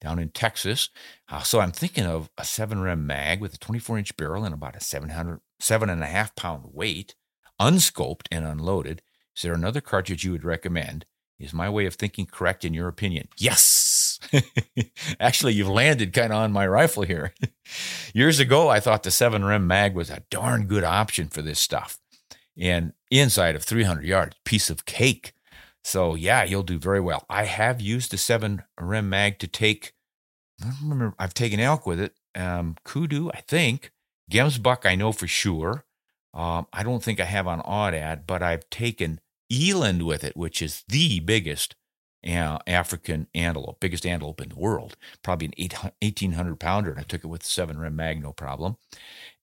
down 0.00 0.18
in 0.18 0.28
Texas. 0.30 0.90
Uh, 1.28 1.42
so 1.42 1.60
I'm 1.60 1.72
thinking 1.72 2.04
of 2.04 2.30
a 2.36 2.44
seven 2.44 2.80
rem 2.80 3.06
mag 3.06 3.40
with 3.40 3.54
a 3.54 3.58
24 3.58 3.98
inch 3.98 4.16
barrel 4.16 4.44
and 4.44 4.54
about 4.54 4.76
a 4.76 4.80
700, 4.80 5.40
seven 5.60 5.90
and 5.90 6.02
a 6.02 6.06
half 6.06 6.34
pound 6.36 6.64
weight, 6.72 7.14
unscoped 7.58 8.28
and 8.30 8.44
unloaded. 8.44 9.02
Is 9.34 9.42
there 9.42 9.54
another 9.54 9.80
cartridge 9.80 10.24
you 10.24 10.32
would 10.32 10.44
recommend? 10.44 11.06
Is 11.38 11.52
my 11.52 11.68
way 11.68 11.84
of 11.86 11.94
thinking 11.94 12.26
correct 12.26 12.64
in 12.64 12.72
your 12.72 12.88
opinion? 12.88 13.28
Yes. 13.36 13.85
Actually, 15.20 15.54
you've 15.54 15.68
landed 15.68 16.12
kind 16.12 16.32
of 16.32 16.38
on 16.38 16.52
my 16.52 16.66
rifle 16.66 17.02
here. 17.02 17.32
Years 18.14 18.38
ago, 18.38 18.68
I 18.68 18.80
thought 18.80 19.02
the 19.02 19.10
7 19.10 19.44
rem 19.44 19.66
mag 19.66 19.94
was 19.94 20.10
a 20.10 20.22
darn 20.30 20.66
good 20.66 20.84
option 20.84 21.28
for 21.28 21.42
this 21.42 21.60
stuff. 21.60 21.98
And 22.58 22.92
inside 23.10 23.56
of 23.56 23.64
300 23.64 24.04
yards, 24.04 24.36
piece 24.44 24.70
of 24.70 24.86
cake. 24.86 25.32
So, 25.84 26.14
yeah, 26.14 26.42
you'll 26.42 26.62
do 26.62 26.78
very 26.78 27.00
well. 27.00 27.24
I 27.28 27.44
have 27.44 27.80
used 27.80 28.10
the 28.10 28.18
7 28.18 28.62
rem 28.80 29.08
mag 29.08 29.38
to 29.40 29.46
take, 29.46 29.92
I 30.62 30.72
remember, 30.82 31.14
I've 31.18 31.34
taken 31.34 31.60
elk 31.60 31.86
with 31.86 32.00
it. 32.00 32.14
Um, 32.34 32.76
kudu, 32.84 33.30
I 33.30 33.40
think. 33.40 33.92
Gemsbuck, 34.30 34.84
I 34.84 34.94
know 34.94 35.12
for 35.12 35.26
sure. 35.26 35.84
Um, 36.34 36.66
I 36.72 36.82
don't 36.82 37.02
think 37.02 37.20
I 37.20 37.24
have 37.24 37.46
on 37.46 37.62
Aoudad, 37.62 38.22
but 38.26 38.42
I've 38.42 38.68
taken 38.68 39.20
eland 39.50 40.02
with 40.02 40.24
it, 40.24 40.36
which 40.36 40.60
is 40.60 40.82
the 40.88 41.20
biggest 41.20 41.76
African 42.24 43.28
antelope, 43.34 43.78
biggest 43.80 44.06
antelope 44.06 44.40
in 44.40 44.48
the 44.48 44.58
world, 44.58 44.96
probably 45.22 45.46
an 45.46 45.90
1800 46.00 46.56
pounder. 46.58 46.90
And 46.90 47.00
I 47.00 47.04
took 47.04 47.24
it 47.24 47.28
with 47.28 47.42
a 47.42 47.46
seven 47.46 47.78
rem 47.78 47.96
mag, 47.96 48.22
no 48.22 48.32
problem. 48.32 48.76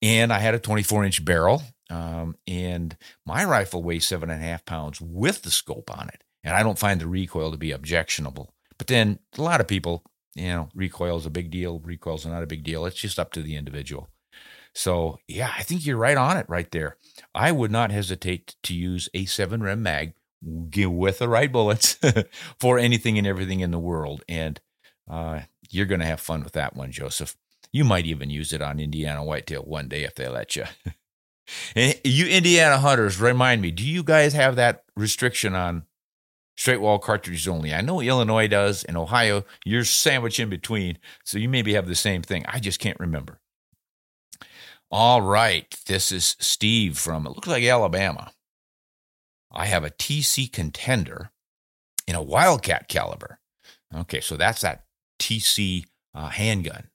And 0.02 0.34
I 0.34 0.40
had 0.40 0.54
a 0.54 0.60
24 0.60 1.06
inch 1.06 1.24
barrel. 1.24 1.64
Um, 1.90 2.38
and 2.48 2.98
my 3.26 3.46
rifle 3.46 3.84
weighs 3.84 4.08
seven 4.08 4.30
and 4.30 4.42
a 4.42 4.46
half 4.46 4.66
pounds 4.66 5.00
with 5.00 5.44
the 5.44 5.52
scope 5.52 5.96
on 5.96 6.10
it. 6.10 6.24
And 6.44 6.56
I 6.56 6.64
don't 6.64 6.80
find 6.80 7.00
the 7.00 7.08
recoil 7.08 7.52
to 7.52 7.58
be 7.58 7.72
objectionable. 7.72 8.54
But 8.78 8.88
then 8.88 9.20
a 9.38 9.42
lot 9.42 9.62
of 9.62 9.68
people, 9.68 10.04
you 10.36 10.48
know, 10.48 10.70
recoil 10.74 11.18
is 11.18 11.26
a 11.26 11.32
big 11.32 11.52
deal. 11.52 11.80
Recoil's 11.80 12.26
not 12.26 12.44
a 12.44 12.48
big 12.48 12.64
deal. 12.64 12.86
It's 12.86 13.00
just 13.00 13.20
up 13.20 13.32
to 13.34 13.42
the 13.42 13.56
individual. 13.56 14.10
So, 14.74 15.20
yeah, 15.28 15.54
I 15.56 15.64
think 15.64 15.86
you're 15.86 15.98
right 15.98 16.18
on 16.18 16.36
it 16.38 16.48
right 16.50 16.70
there. 16.72 16.98
I 17.36 17.52
would 17.52 17.72
not 17.72 17.92
hesitate 17.92 18.56
to 18.64 18.74
use 18.74 19.08
a 19.14 19.26
7 19.26 19.62
rem 19.62 19.84
mag 19.84 20.14
with 20.44 21.20
the 21.20 21.30
right 21.30 21.52
bullets 21.52 21.98
for 22.60 22.78
anything 22.78 23.18
and 23.18 23.28
everything 23.28 23.62
in 23.62 23.72
the 23.72 23.80
world. 23.80 24.24
And 24.28 24.60
uh, 25.10 25.42
you're 25.70 25.86
going 25.86 26.02
to 26.02 26.06
have 26.06 26.20
fun 26.20 26.44
with 26.44 26.54
that 26.54 26.76
one, 26.76 26.92
Joseph. 26.92 27.36
You 27.72 27.84
might 27.84 28.06
even 28.06 28.30
use 28.30 28.54
it 28.54 28.62
on 28.62 28.80
Indiana 28.80 29.24
whitetail 29.24 29.64
one 29.64 29.88
day 29.88 30.04
if 30.04 30.16
they 30.16 30.28
let 30.28 30.56
you. 30.56 30.66
and 31.76 32.00
you 32.04 32.28
Indiana 32.28 32.78
hunters, 32.78 33.20
remind 33.20 33.62
me, 33.62 33.72
do 33.72 33.84
you 33.84 34.04
guys 34.04 34.34
have 34.34 34.56
that 34.56 34.84
restriction 34.96 35.56
on 35.56 35.84
straight 36.56 36.82
wall 36.82 37.00
cartridges 37.00 37.48
only? 37.48 37.74
I 37.74 37.82
know 37.82 38.02
Illinois 38.02 38.48
does, 38.48 38.84
and 38.84 38.96
Ohio, 38.96 39.44
you're 39.66 39.86
sandwiched 39.86 40.40
in 40.40 40.50
between. 40.50 41.00
So 41.24 41.38
you 41.38 41.50
maybe 41.50 41.74
have 41.74 41.88
the 41.88 41.96
same 41.96 42.22
thing. 42.22 42.46
I 42.48 42.60
just 42.60 42.80
can't 42.80 43.00
remember. 43.00 43.40
All 44.92 45.22
right. 45.24 45.76
This 45.88 46.12
is 46.12 46.36
Steve 46.40 47.00
from, 47.00 47.26
it 47.26 47.32
looks 47.32 47.48
like 47.48 47.64
Alabama. 47.64 48.32
I 49.54 49.66
have 49.66 49.84
a 49.84 49.92
TC 49.92 50.52
contender 50.52 51.32
in 52.08 52.16
a 52.16 52.22
Wildcat 52.24 52.88
caliber. 52.88 53.40
Okay, 53.96 54.20
so 54.20 54.36
that's 54.36 54.62
that 54.62 54.86
TC 55.20 55.86
uh, 56.16 56.30
handgun. 56.30 56.90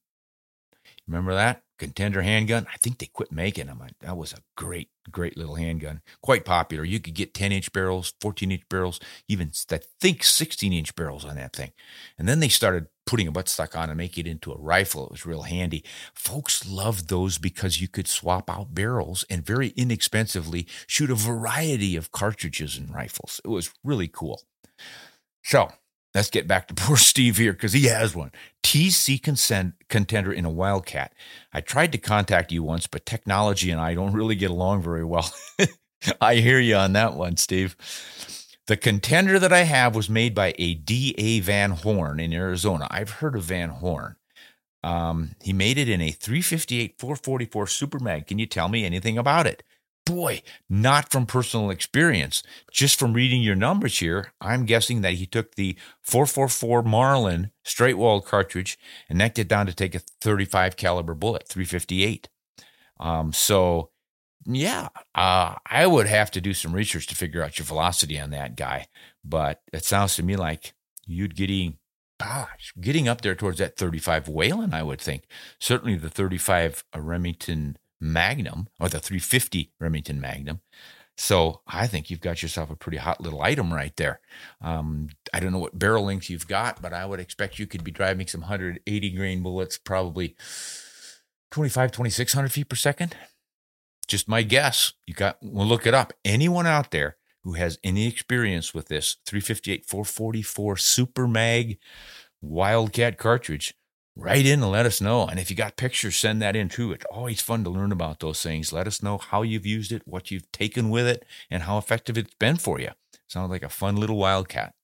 Remember 1.07 1.35
that? 1.35 1.63
Contender 1.79 2.23
handgun. 2.23 2.67
I 2.73 2.77
think 2.77 2.99
they 2.99 3.07
quit 3.07 3.33
making 3.33 3.67
them. 3.67 3.83
That 4.01 4.17
was 4.17 4.33
a 4.33 4.43
great, 4.57 4.91
great 5.11 5.37
little 5.37 5.55
handgun. 5.55 6.03
Quite 6.21 6.45
popular. 6.45 6.85
You 6.85 7.01
could 7.01 7.15
get 7.15 7.35
10 7.35 7.53
inch 7.53 7.73
barrels, 7.73 8.15
14 8.21 8.53
inch 8.53 8.69
barrels, 8.69 9.01
even 9.29 9.53
I 9.71 9.81
think 10.01 10.25
16 10.25 10.73
inch 10.73 10.95
barrels 10.95 11.25
on 11.25 11.37
that 11.37 11.55
thing. 11.55 11.73
And 12.19 12.29
then 12.29 12.41
they 12.41 12.49
started 12.49 12.89
putting 13.07 13.27
a 13.27 13.33
buttstock 13.33 13.75
on 13.75 13.89
and 13.89 13.97
make 13.97 14.19
it 14.19 14.27
into 14.27 14.53
a 14.53 14.59
rifle. 14.59 15.07
It 15.07 15.13
was 15.13 15.25
real 15.25 15.43
handy. 15.43 15.83
Folks 16.13 16.69
loved 16.69 17.09
those 17.09 17.39
because 17.39 17.81
you 17.81 17.89
could 17.89 18.07
swap 18.07 18.51
out 18.51 18.75
barrels 18.75 19.25
and 19.31 19.47
very 19.47 19.69
inexpensively 19.69 20.67
shoot 20.87 21.11
a 21.11 21.15
variety 21.15 21.97
of 21.97 22.13
cartridges 22.13 22.77
and 22.77 22.95
rifles. 22.95 23.41
It 23.45 23.49
was 23.49 23.73
really 23.83 24.09
cool. 24.09 24.43
So 25.43 25.73
let's 26.19 26.31
get 26.31 26.49
back 26.49 26.67
to 26.67 26.75
poor 26.77 26.97
Steve 26.97 27.37
here 27.37 27.53
because 27.53 27.73
he 27.73 27.85
has 27.87 28.15
one. 28.15 28.33
TC 28.63 29.23
consent, 29.23 29.75
contender 29.89 30.33
in 30.33 30.45
a 30.45 30.51
Wildcat. 30.51 31.15
I 31.53 31.61
tried 31.61 31.93
to 31.93 31.99
contact 31.99 32.53
you 32.53 32.63
once, 32.63 32.87
but 32.87 33.07
technology 33.07 33.71
and 33.71 33.81
I 33.81 33.95
don't 33.95 34.13
really 34.13 34.35
get 34.35 34.51
along 34.51 34.83
very 34.83 35.05
well. 35.05 35.33
I 36.21 36.37
hear 36.37 36.61
you 36.61 36.77
on 36.77 36.93
that 36.93 37.15
one, 37.15 37.37
Steve. 37.37 37.77
The 38.67 38.77
contender 38.77 39.39
that 39.39 39.53
I 39.53 39.63
have 39.63 39.95
was 39.95 40.11
made 40.11 40.35
by 40.35 40.55
a 40.59 40.75
D.A. 40.75 41.41
Van 41.41 41.71
Horn 41.71 42.21
in 42.21 42.35
Arizona. 42.35 42.87
I've 42.91 43.11
heard 43.11 43.35
of 43.35 43.45
Van 43.45 43.71
Horn. 43.71 44.17
Um, 44.83 45.35
he 45.43 45.53
made 45.53 45.79
it 45.79 45.89
in 45.89 46.01
a 46.01 46.11
358 46.11 46.97
444 46.99 47.67
Super 47.67 47.99
Mag. 47.99 48.27
Can 48.27 48.39
you 48.39 48.47
tell 48.47 48.69
me 48.69 48.85
anything 48.85 49.17
about 49.17 49.47
it? 49.47 49.63
Boy, 50.09 50.43
not 50.69 51.11
from 51.11 51.27
personal 51.27 51.71
experience, 51.71 52.43
just 52.73 52.99
from 52.99 53.13
reading 53.13 53.43
your 53.43 53.55
numbers 53.55 53.99
here, 53.99 54.33
I'm 54.41 54.65
guessing 54.65 55.03
that 55.03 55.15
he 55.15 55.27
took 55.27 55.55
the 55.55 55.77
444 56.03 56.83
Marlin 56.83 57.51
straight 57.65 57.99
wall 57.99 58.21
cartridge 58.21 58.79
and 59.09 59.19
necked 59.19 59.39
it 59.39 59.49
down 59.49 59.67
to 59.67 59.75
take 59.75 59.95
a 59.95 60.01
35 60.21 60.77
caliber 60.77 61.15
bullet, 61.15 61.47
358. 61.47 62.29
Um, 62.99 63.33
so 63.33 63.91
yeah, 64.47 64.89
uh, 65.15 65.57
I 65.67 65.87
would 65.87 66.07
have 66.07 66.31
to 66.33 66.41
do 66.41 66.55
some 66.55 66.75
research 66.75 67.07
to 67.09 67.15
figure 67.15 67.43
out 67.43 67.59
your 67.59 67.67
velocity 67.67 68.19
on 68.19 68.31
that 68.31 68.57
guy, 68.57 68.87
but 69.23 69.61
it 69.73 69.85
sounds 69.85 70.17
to 70.17 70.23
me 70.23 70.37
like 70.37 70.73
you'd 71.07 71.37
getting 71.37 71.79
gosh, 72.19 72.73
getting 72.81 73.07
up 73.09 73.21
there 73.21 73.35
towards 73.35 73.59
that 73.59 73.77
35 73.77 74.29
Whelen, 74.29 74.75
I 74.75 74.83
would 74.83 75.01
think. 75.01 75.25
Certainly 75.61 75.97
the 75.97 76.11
35 76.11 76.83
Remington 76.97 77.77
Magnum 78.01 78.69
or 78.79 78.89
the 78.89 79.01
350 79.01 79.73
Remington 79.81 80.21
Magnum. 80.21 80.61
So 81.17 81.63
I 81.67 81.89
think 81.89 82.11
you've 82.11 82.21
got 82.21 82.43
yourself 82.43 82.71
a 82.71 82.77
pretty 82.77 82.99
hot 82.99 83.21
little 83.21 83.43
item 83.43 83.75
right 83.75 83.95
there. 83.97 84.21
Um, 84.61 85.09
I 85.35 85.41
don't 85.41 85.53
know 85.53 85.59
what 85.59 85.79
barrel 85.79 86.05
length 86.05 86.31
you've 86.31 86.47
got, 86.47 86.81
but 86.81 86.93
I 86.93 87.07
would 87.07 87.19
expect 87.19 87.59
you 87.59 87.67
could 87.67 87.83
be 87.83 87.91
driving 87.91 88.29
some 88.29 88.43
180 88.43 89.11
grain 89.11 89.43
bullets, 89.43 89.77
probably 89.79 90.37
25, 91.51 91.91
2600 91.91 92.53
feet 92.53 92.69
per 92.69 92.77
second. 92.77 93.17
Just 94.07 94.29
my 94.29 94.43
guess. 94.43 94.93
You 95.07 95.15
got, 95.15 95.39
we'll 95.43 95.67
look 95.67 95.87
it 95.87 95.95
up. 95.95 96.13
Anyone 96.25 96.69
out 96.69 96.93
there 96.93 97.17
who 97.43 97.55
has 97.55 97.79
any 97.83 98.07
experience 98.07 98.73
with 98.73 98.87
this 98.87 99.17
358 99.27 99.87
444 99.87 100.77
Super 100.77 101.27
Mag 101.27 101.79
Wildcat 102.41 103.19
cartridge, 103.19 103.75
write 104.19 104.45
in 104.45 104.63
and 104.63 104.73
let 104.73 104.85
us 104.85 105.01
know. 105.01 105.27
And 105.27 105.39
if 105.39 105.49
you 105.49 105.57
got 105.57 105.77
pictures, 105.77 106.17
send 106.17 106.43
that 106.43 106.57
in 106.57 106.69
too. 106.69 106.93
It's 106.93 107.05
always 107.11 107.41
fun 107.41 107.65
to 107.65 107.71
learn 107.71 107.93
about 107.93 108.21
those 108.21 108.43
things. 108.43 108.73
Let 108.73 108.89
us 108.89 109.03
know 109.03 109.17
how 109.17 109.43
you've 109.43 109.65
used 109.65 109.93
it, 109.93 110.03
what 110.05 110.31
you've 110.31 110.51
taken 110.51 110.91
with 110.91 111.07
it, 111.07 111.25
and 111.51 111.63
how 111.63 111.79
effective 111.79 112.19
it's 112.19 112.35
been 112.35 112.57
for 112.57 112.81
you. 112.81 112.91
Sounds 113.29 113.51
like 113.51 113.63
a 113.63 113.69
fun 113.69 113.97
little 113.97 114.17
wildcat. 114.17 114.75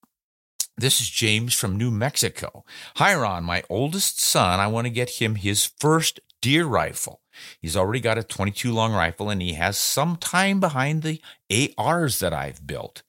This 0.76 1.00
is 1.00 1.08
James 1.10 1.54
from 1.54 1.76
New 1.76 1.90
Mexico. 1.90 2.64
Hi, 2.96 3.14
Ron. 3.14 3.44
My 3.44 3.62
oldest 3.68 4.20
son, 4.20 4.60
I 4.60 4.66
want 4.66 4.86
to 4.86 4.90
get 4.90 5.20
him 5.20 5.36
his 5.36 5.66
first 5.78 6.20
deer 6.40 6.64
rifle. 6.66 7.20
He's 7.60 7.76
already 7.76 8.00
got 8.00 8.18
a 8.18 8.22
22 8.22 8.72
long 8.72 8.92
rifle 8.92 9.30
and 9.30 9.40
he 9.40 9.54
has 9.54 9.76
some 9.76 10.16
time 10.16 10.60
behind 10.60 11.02
the 11.02 11.22
ARs 11.78 12.18
that 12.20 12.32
I've 12.32 12.66
built. 12.66 13.02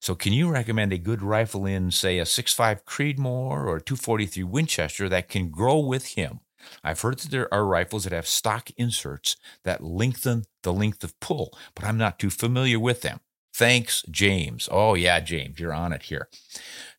So, 0.00 0.14
can 0.14 0.32
you 0.32 0.48
recommend 0.48 0.92
a 0.92 0.98
good 0.98 1.22
rifle 1.22 1.66
in, 1.66 1.90
say, 1.90 2.18
a 2.18 2.24
6.5 2.24 2.84
Creedmoor 2.84 3.50
or 3.50 3.76
a 3.76 3.82
243 3.82 4.42
Winchester 4.44 5.08
that 5.08 5.28
can 5.28 5.50
grow 5.50 5.78
with 5.78 6.14
him? 6.14 6.40
I've 6.82 7.00
heard 7.00 7.18
that 7.18 7.30
there 7.30 7.52
are 7.52 7.66
rifles 7.66 8.04
that 8.04 8.12
have 8.12 8.26
stock 8.26 8.70
inserts 8.76 9.36
that 9.64 9.82
lengthen 9.82 10.44
the 10.62 10.72
length 10.72 11.04
of 11.04 11.18
pull, 11.20 11.56
but 11.74 11.84
I'm 11.84 11.98
not 11.98 12.18
too 12.18 12.30
familiar 12.30 12.78
with 12.78 13.02
them. 13.02 13.20
Thanks, 13.52 14.02
James. 14.10 14.68
Oh, 14.70 14.94
yeah, 14.94 15.20
James, 15.20 15.58
you're 15.58 15.74
on 15.74 15.92
it 15.92 16.04
here. 16.04 16.28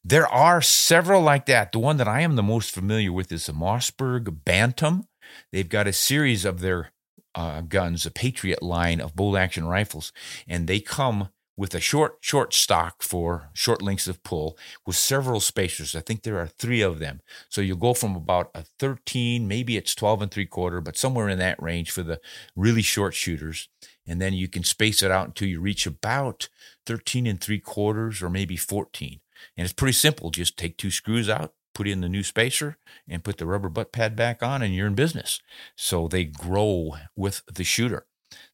There 0.03 0.27
are 0.27 0.61
several 0.61 1.21
like 1.21 1.45
that. 1.45 1.71
The 1.71 1.79
one 1.79 1.97
that 1.97 2.07
I 2.07 2.21
am 2.21 2.35
the 2.35 2.43
most 2.43 2.71
familiar 2.71 3.11
with 3.11 3.31
is 3.31 3.45
the 3.45 3.53
Mossberg 3.53 4.43
Bantam. 4.43 5.07
They've 5.51 5.69
got 5.69 5.87
a 5.87 5.93
series 5.93 6.43
of 6.43 6.59
their 6.59 6.91
uh, 7.33 7.61
guns, 7.61 8.05
a 8.05 8.11
Patriot 8.11 8.61
line 8.61 8.99
of 8.99 9.15
bolt 9.15 9.37
action 9.37 9.65
rifles, 9.65 10.11
and 10.47 10.67
they 10.67 10.81
come 10.81 11.29
with 11.61 11.75
a 11.75 11.79
short, 11.79 12.17
short 12.21 12.55
stock 12.55 13.03
for 13.03 13.51
short 13.53 13.83
lengths 13.83 14.07
of 14.07 14.23
pull 14.23 14.57
with 14.87 14.95
several 14.95 15.39
spacers. 15.39 15.95
I 15.95 15.99
think 15.99 16.23
there 16.23 16.39
are 16.39 16.47
three 16.47 16.81
of 16.81 16.97
them. 16.97 17.21
So 17.49 17.61
you'll 17.61 17.77
go 17.77 17.93
from 17.93 18.15
about 18.15 18.49
a 18.55 18.63
13, 18.79 19.47
maybe 19.47 19.77
it's 19.77 19.93
12 19.93 20.23
and 20.23 20.31
three 20.31 20.47
quarter, 20.47 20.81
but 20.81 20.97
somewhere 20.97 21.29
in 21.29 21.37
that 21.37 21.61
range 21.61 21.91
for 21.91 22.01
the 22.01 22.19
really 22.55 22.81
short 22.81 23.13
shooters. 23.13 23.69
And 24.07 24.19
then 24.19 24.33
you 24.33 24.47
can 24.47 24.63
space 24.63 25.03
it 25.03 25.11
out 25.11 25.27
until 25.27 25.49
you 25.49 25.61
reach 25.61 25.85
about 25.85 26.49
13 26.87 27.27
and 27.27 27.39
three 27.39 27.59
quarters 27.59 28.23
or 28.23 28.29
maybe 28.31 28.57
14. 28.57 29.19
And 29.55 29.63
it's 29.63 29.71
pretty 29.71 29.93
simple. 29.93 30.31
Just 30.31 30.57
take 30.57 30.77
two 30.77 30.89
screws 30.89 31.29
out, 31.29 31.53
put 31.75 31.87
in 31.87 32.01
the 32.01 32.09
new 32.09 32.23
spacer 32.23 32.79
and 33.07 33.23
put 33.23 33.37
the 33.37 33.45
rubber 33.45 33.69
butt 33.69 33.91
pad 33.91 34.15
back 34.15 34.41
on 34.41 34.63
and 34.63 34.73
you're 34.73 34.87
in 34.87 34.95
business. 34.95 35.39
So 35.75 36.07
they 36.07 36.23
grow 36.25 36.93
with 37.15 37.43
the 37.45 37.63
shooter. 37.63 38.07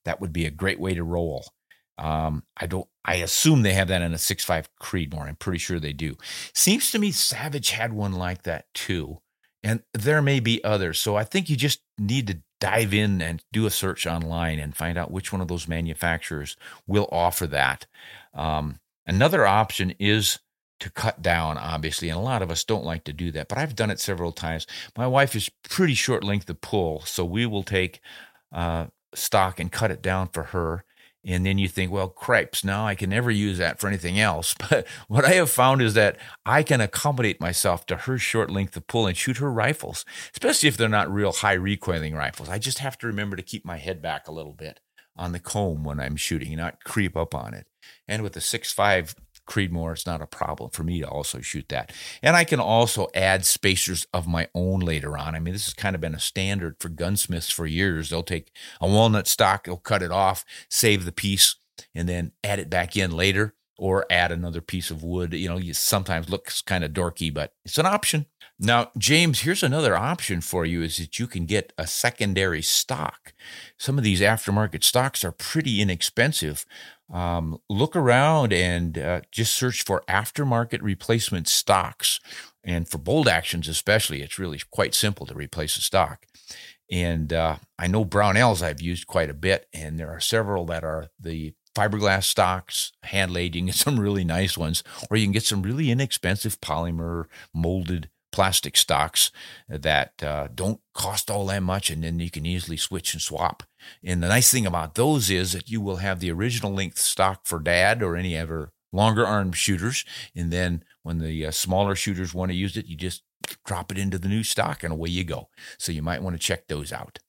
That 0.03 0.19
would 0.19 0.33
be 0.33 0.45
a 0.45 0.51
great 0.51 0.81
way 0.81 0.93
to 0.93 1.05
roll. 1.05 1.45
Um, 1.97 2.43
I 2.55 2.67
don't. 2.67 2.87
I 3.03 3.15
assume 3.15 3.61
they 3.61 3.73
have 3.73 3.87
that 3.87 4.01
in 4.01 4.13
a 4.13 4.17
six 4.17 4.43
five 4.43 4.69
Creedmoor. 4.81 5.27
I'm 5.27 5.35
pretty 5.35 5.59
sure 5.59 5.79
they 5.79 5.93
do. 5.93 6.15
Seems 6.53 6.91
to 6.91 6.99
me 6.99 7.11
Savage 7.11 7.71
had 7.71 7.93
one 7.93 8.13
like 8.13 8.43
that 8.43 8.65
too, 8.73 9.19
and 9.63 9.81
there 9.93 10.21
may 10.21 10.39
be 10.39 10.63
others. 10.63 10.99
So 10.99 11.15
I 11.15 11.23
think 11.23 11.49
you 11.49 11.55
just 11.55 11.81
need 11.97 12.27
to 12.27 12.39
dive 12.59 12.93
in 12.93 13.21
and 13.21 13.43
do 13.51 13.65
a 13.65 13.71
search 13.71 14.05
online 14.07 14.59
and 14.59 14.75
find 14.75 14.97
out 14.97 15.11
which 15.11 15.31
one 15.31 15.41
of 15.41 15.47
those 15.47 15.67
manufacturers 15.67 16.55
will 16.85 17.07
offer 17.11 17.47
that. 17.47 17.85
Um, 18.33 18.79
another 19.05 19.45
option 19.45 19.93
is 19.99 20.39
to 20.79 20.91
cut 20.91 21.21
down, 21.21 21.57
obviously, 21.57 22.09
and 22.09 22.17
a 22.17 22.21
lot 22.21 22.41
of 22.41 22.51
us 22.51 22.63
don't 22.63 22.85
like 22.85 23.03
to 23.05 23.13
do 23.13 23.31
that, 23.31 23.47
but 23.47 23.57
I've 23.57 23.75
done 23.75 23.89
it 23.89 23.99
several 23.99 24.31
times. 24.31 24.67
My 24.95 25.07
wife 25.07 25.35
is 25.35 25.49
pretty 25.67 25.95
short 25.95 26.23
length 26.23 26.49
of 26.49 26.61
pull, 26.61 27.01
so 27.01 27.25
we 27.25 27.45
will 27.45 27.63
take 27.63 27.99
uh, 28.51 28.87
stock 29.15 29.59
and 29.59 29.71
cut 29.71 29.91
it 29.91 30.01
down 30.01 30.27
for 30.27 30.43
her 30.43 30.83
and 31.27 31.45
then 31.45 31.57
you 31.57 31.67
think, 31.67 31.91
well, 31.91 32.07
cripes, 32.07 32.63
now 32.63 32.87
I 32.87 32.95
can 32.95 33.09
never 33.09 33.29
use 33.29 33.57
that 33.57 33.79
for 33.79 33.87
anything 33.87 34.19
else. 34.19 34.55
But 34.69 34.87
what 35.07 35.25
I 35.25 35.33
have 35.33 35.49
found 35.49 35.81
is 35.81 35.93
that 35.93 36.17
I 36.45 36.63
can 36.63 36.81
accommodate 36.81 37.39
myself 37.39 37.85
to 37.87 37.95
her 37.95 38.17
short 38.17 38.49
length 38.49 38.75
of 38.75 38.87
pull 38.87 39.07
and 39.07 39.15
shoot 39.15 39.37
her 39.37 39.51
rifles, 39.51 40.03
especially 40.33 40.67
if 40.69 40.77
they're 40.77 40.89
not 40.89 41.11
real 41.11 41.31
high 41.31 41.53
recoiling 41.53 42.15
rifles. 42.15 42.49
I 42.49 42.59
just 42.59 42.79
have 42.79 42.97
to 42.99 43.07
remember 43.07 43.35
to 43.35 43.43
keep 43.43 43.65
my 43.65 43.77
head 43.77 44.01
back 44.01 44.27
a 44.27 44.31
little 44.31 44.53
bit 44.53 44.79
on 45.17 45.31
the 45.31 45.39
comb 45.39 45.83
when 45.83 45.99
I'm 45.99 46.15
shooting, 46.15 46.55
not 46.55 46.83
creep 46.83 47.17
up 47.17 47.33
on 47.33 47.53
it. 47.53 47.67
And 48.07 48.23
with 48.23 48.33
the 48.33 48.39
6.5 48.39 49.15
Creedmoor, 49.47 49.93
it's 49.93 50.05
not 50.05 50.21
a 50.21 50.27
problem 50.27 50.69
for 50.69 50.83
me 50.83 50.99
to 50.99 51.07
also 51.07 51.41
shoot 51.41 51.69
that. 51.69 51.91
And 52.21 52.35
I 52.35 52.43
can 52.43 52.59
also 52.59 53.07
add 53.15 53.45
spacers 53.45 54.05
of 54.13 54.27
my 54.27 54.47
own 54.53 54.81
later 54.81 55.17
on. 55.17 55.35
I 55.35 55.39
mean, 55.39 55.53
this 55.53 55.65
has 55.65 55.73
kind 55.73 55.95
of 55.95 56.01
been 56.01 56.15
a 56.15 56.19
standard 56.19 56.75
for 56.79 56.89
gunsmiths 56.89 57.49
for 57.49 57.65
years. 57.65 58.09
They'll 58.09 58.23
take 58.23 58.51
a 58.81 58.87
walnut 58.87 59.27
stock, 59.27 59.65
they'll 59.65 59.77
cut 59.77 60.03
it 60.03 60.11
off, 60.11 60.45
save 60.69 61.05
the 61.05 61.11
piece, 61.11 61.55
and 61.95 62.07
then 62.07 62.33
add 62.43 62.59
it 62.59 62.69
back 62.69 62.95
in 62.95 63.11
later 63.11 63.55
or 63.77 64.05
add 64.09 64.31
another 64.31 64.61
piece 64.61 64.91
of 64.91 65.03
wood. 65.03 65.33
You 65.33 65.49
know, 65.49 65.57
you 65.57 65.73
sometimes 65.73 66.29
looks 66.29 66.61
kind 66.61 66.83
of 66.83 66.91
dorky, 66.91 67.33
but 67.33 67.53
it's 67.63 67.77
an 67.77 67.85
option. 67.85 68.25
Now, 68.59 68.89
James, 68.97 69.41
here's 69.41 69.61
another 69.61 69.95
option 69.95 70.41
for 70.41 70.65
you 70.65 70.81
is 70.81 70.97
that 70.97 71.19
you 71.19 71.27
can 71.27 71.45
get 71.45 71.73
a 71.77 71.85
secondary 71.85 72.63
stock. 72.63 73.33
Some 73.77 73.99
of 73.99 74.03
these 74.03 74.19
aftermarket 74.19 74.83
stocks 74.83 75.23
are 75.23 75.31
pretty 75.31 75.79
inexpensive. 75.79 76.65
Um, 77.13 77.59
look 77.69 77.95
around 77.95 78.51
and 78.51 78.97
uh, 78.97 79.21
just 79.31 79.53
search 79.53 79.83
for 79.83 80.03
aftermarket 80.09 80.81
replacement 80.81 81.47
stocks. 81.47 82.19
And 82.63 82.89
for 82.89 82.97
bold 82.97 83.27
actions, 83.27 83.67
especially, 83.67 84.23
it's 84.23 84.39
really 84.39 84.59
quite 84.71 84.95
simple 84.95 85.27
to 85.27 85.35
replace 85.35 85.77
a 85.77 85.81
stock. 85.81 86.25
And 86.91 87.31
uh, 87.31 87.57
I 87.77 87.85
know 87.85 88.05
Brownells 88.05 88.63
I've 88.63 88.81
used 88.81 89.05
quite 89.05 89.29
a 89.29 89.35
bit, 89.35 89.67
and 89.71 89.99
there 89.99 90.09
are 90.09 90.19
several 90.19 90.65
that 90.65 90.83
are 90.83 91.09
the 91.19 91.53
fiberglass 91.75 92.23
stocks, 92.23 92.91
hand 93.03 93.31
laid. 93.31 93.53
You 93.53 93.61
can 93.61 93.65
get 93.67 93.75
some 93.75 93.99
really 93.99 94.23
nice 94.23 94.57
ones, 94.57 94.83
or 95.11 95.17
you 95.17 95.25
can 95.25 95.31
get 95.31 95.43
some 95.43 95.61
really 95.61 95.91
inexpensive 95.91 96.59
polymer 96.59 97.25
molded 97.53 98.09
plastic 98.31 98.77
stocks 98.77 99.31
that 99.67 100.21
uh, 100.21 100.47
don't 100.53 100.79
cost 100.93 101.31
all 101.31 101.45
that 101.47 101.63
much, 101.63 101.89
and 101.89 102.03
then 102.03 102.19
you 102.19 102.29
can 102.29 102.45
easily 102.45 102.77
switch 102.77 103.13
and 103.13 103.21
swap. 103.21 103.63
And 104.03 104.21
the 104.21 104.27
nice 104.27 104.51
thing 104.51 104.65
about 104.65 104.95
those 104.95 105.29
is 105.29 105.53
that 105.53 105.69
you 105.69 105.81
will 105.81 105.97
have 105.97 106.19
the 106.19 106.31
original 106.31 106.73
length 106.73 106.99
stock 106.99 107.41
for 107.45 107.59
dad 107.59 108.03
or 108.03 108.15
any 108.15 108.35
ever 108.35 108.71
longer 108.91 109.25
arm 109.25 109.51
shooters, 109.51 110.05
and 110.35 110.51
then 110.51 110.83
when 111.03 111.19
the 111.19 111.45
uh, 111.45 111.51
smaller 111.51 111.95
shooters 111.95 112.33
want 112.33 112.51
to 112.51 112.57
use 112.57 112.77
it, 112.77 112.87
you 112.87 112.95
just 112.95 113.23
drop 113.65 113.91
it 113.91 113.97
into 113.97 114.17
the 114.17 114.27
new 114.27 114.43
stock 114.43 114.83
and 114.83 114.91
away 114.91 115.09
you 115.09 115.23
go. 115.23 115.49
So 115.77 115.91
you 115.91 116.01
might 116.01 116.21
want 116.21 116.35
to 116.35 116.41
check 116.41 116.67
those 116.67 116.91
out. 116.91 117.19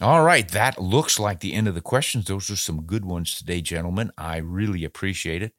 All 0.00 0.24
right, 0.24 0.48
that 0.48 0.80
looks 0.80 1.18
like 1.18 1.40
the 1.40 1.52
end 1.52 1.68
of 1.68 1.74
the 1.74 1.80
questions. 1.80 2.24
Those 2.24 2.50
are 2.50 2.56
some 2.56 2.82
good 2.82 3.04
ones 3.04 3.34
today, 3.34 3.60
gentlemen. 3.60 4.10
I 4.16 4.38
really 4.38 4.84
appreciate 4.84 5.42
it. 5.42 5.52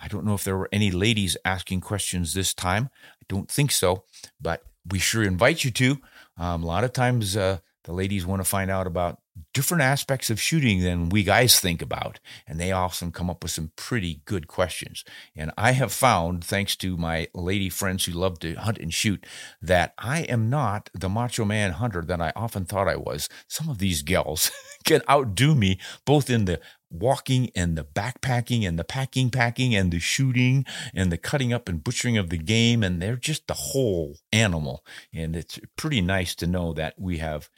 I 0.00 0.08
don't 0.08 0.24
know 0.24 0.34
if 0.34 0.44
there 0.44 0.56
were 0.56 0.68
any 0.72 0.90
ladies 0.90 1.36
asking 1.44 1.80
questions 1.80 2.32
this 2.32 2.54
time. 2.54 2.90
I 2.94 3.24
don't 3.28 3.50
think 3.50 3.72
so, 3.72 4.04
but 4.40 4.62
we 4.88 4.98
sure 4.98 5.22
invite 5.22 5.64
you 5.64 5.70
to. 5.72 5.98
Um, 6.38 6.62
a 6.62 6.66
lot 6.66 6.84
of 6.84 6.92
times, 6.92 7.36
uh, 7.36 7.58
the 7.84 7.92
ladies 7.92 8.24
want 8.24 8.40
to 8.40 8.48
find 8.48 8.70
out 8.70 8.86
about 8.86 9.18
different 9.52 9.82
aspects 9.82 10.30
of 10.30 10.40
shooting 10.40 10.80
than 10.80 11.08
we 11.08 11.22
guys 11.22 11.58
think 11.58 11.82
about. 11.82 12.20
And 12.46 12.60
they 12.60 12.72
often 12.72 13.12
come 13.12 13.30
up 13.30 13.42
with 13.42 13.52
some 13.52 13.72
pretty 13.76 14.22
good 14.24 14.46
questions. 14.46 15.04
And 15.34 15.50
I 15.58 15.72
have 15.72 15.92
found, 15.92 16.44
thanks 16.44 16.76
to 16.76 16.96
my 16.96 17.28
lady 17.34 17.68
friends 17.68 18.04
who 18.04 18.12
love 18.12 18.38
to 18.40 18.54
hunt 18.54 18.78
and 18.78 18.92
shoot, 18.92 19.26
that 19.60 19.94
I 19.98 20.22
am 20.22 20.50
not 20.50 20.90
the 20.94 21.08
macho 21.08 21.44
man 21.44 21.72
hunter 21.72 22.02
that 22.02 22.20
I 22.20 22.32
often 22.36 22.64
thought 22.64 22.88
I 22.88 22.96
was. 22.96 23.28
Some 23.48 23.68
of 23.68 23.78
these 23.78 24.02
gals 24.02 24.50
can 24.84 25.02
outdo 25.08 25.54
me 25.54 25.80
both 26.04 26.30
in 26.30 26.44
the 26.44 26.60
walking 26.90 27.50
and 27.54 27.78
the 27.78 27.84
backpacking 27.84 28.66
and 28.66 28.78
the 28.78 28.84
packing 28.84 29.30
packing 29.30 29.74
and 29.74 29.92
the 29.92 30.00
shooting 30.00 30.66
and 30.92 31.12
the 31.12 31.16
cutting 31.16 31.52
up 31.52 31.68
and 31.68 31.84
butchering 31.84 32.18
of 32.18 32.30
the 32.30 32.36
game 32.36 32.82
and 32.82 33.00
they're 33.00 33.16
just 33.16 33.46
the 33.46 33.54
whole 33.54 34.16
animal 34.32 34.84
and 35.14 35.36
it's 35.36 35.60
pretty 35.76 36.00
nice 36.00 36.34
to 36.34 36.48
know 36.48 36.72
that 36.72 36.94
we 36.98 37.18
have 37.18 37.48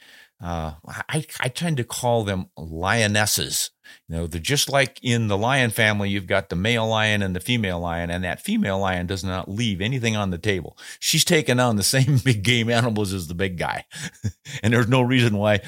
uh, 0.43 0.73
I, 0.85 1.25
I 1.39 1.47
tend 1.47 1.77
to 1.77 1.85
call 1.85 2.25
them 2.25 2.47
lionesses. 2.57 3.71
You 4.09 4.15
know, 4.15 4.27
they're 4.27 4.41
just 4.41 4.69
like 4.69 4.99
in 5.01 5.29
the 5.29 5.37
lion 5.37 5.69
family, 5.69 6.09
you've 6.09 6.27
got 6.27 6.49
the 6.49 6.57
male 6.57 6.85
lion 6.85 7.21
and 7.21 7.33
the 7.33 7.39
female 7.39 7.79
lion, 7.79 8.09
and 8.09 8.25
that 8.25 8.41
female 8.41 8.77
lion 8.77 9.07
does 9.07 9.23
not 9.23 9.49
leave 9.49 9.79
anything 9.79 10.17
on 10.17 10.31
the 10.31 10.37
table. 10.37 10.77
She's 10.99 11.23
taking 11.23 11.61
on 11.61 11.77
the 11.77 11.83
same 11.83 12.17
big 12.17 12.43
game 12.43 12.69
animals 12.69 13.13
as 13.13 13.27
the 13.27 13.33
big 13.33 13.57
guy. 13.57 13.85
and 14.63 14.73
there's 14.73 14.89
no 14.89 15.01
reason 15.01 15.37
why 15.37 15.61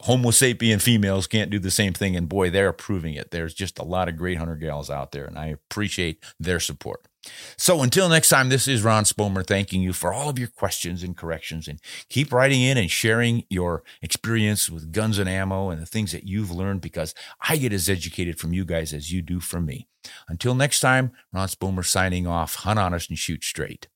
Homo 0.00 0.30
sapien 0.30 0.80
females 0.80 1.26
can't 1.26 1.50
do 1.50 1.58
the 1.58 1.70
same 1.70 1.92
thing. 1.92 2.16
And 2.16 2.26
boy, 2.26 2.48
they're 2.48 2.72
proving 2.72 3.14
it. 3.14 3.32
There's 3.32 3.52
just 3.52 3.78
a 3.78 3.84
lot 3.84 4.08
of 4.08 4.16
great 4.16 4.38
hunter 4.38 4.56
gals 4.56 4.88
out 4.88 5.12
there, 5.12 5.26
and 5.26 5.38
I 5.38 5.48
appreciate 5.48 6.24
their 6.40 6.60
support. 6.60 7.06
So 7.56 7.82
until 7.82 8.08
next 8.08 8.28
time, 8.28 8.48
this 8.48 8.68
is 8.68 8.82
Ron 8.82 9.04
Spomer 9.04 9.46
thanking 9.46 9.82
you 9.82 9.92
for 9.92 10.12
all 10.12 10.28
of 10.28 10.38
your 10.38 10.48
questions 10.48 11.02
and 11.02 11.16
corrections 11.16 11.68
and 11.68 11.80
keep 12.08 12.32
writing 12.32 12.62
in 12.62 12.76
and 12.76 12.90
sharing 12.90 13.44
your 13.48 13.82
experience 14.02 14.70
with 14.70 14.92
guns 14.92 15.18
and 15.18 15.28
ammo 15.28 15.70
and 15.70 15.80
the 15.80 15.86
things 15.86 16.12
that 16.12 16.24
you've 16.24 16.50
learned 16.50 16.80
because 16.80 17.14
I 17.48 17.56
get 17.56 17.72
as 17.72 17.88
educated 17.88 18.38
from 18.38 18.52
you 18.52 18.64
guys 18.64 18.92
as 18.92 19.12
you 19.12 19.22
do 19.22 19.40
from 19.40 19.66
me. 19.66 19.88
Until 20.28 20.54
next 20.54 20.80
time, 20.80 21.12
Ron 21.32 21.48
Spomer 21.48 21.84
signing 21.84 22.26
off. 22.26 22.56
Hunt 22.56 22.78
honest 22.78 23.10
and 23.10 23.18
shoot 23.18 23.42
straight. 23.42 23.88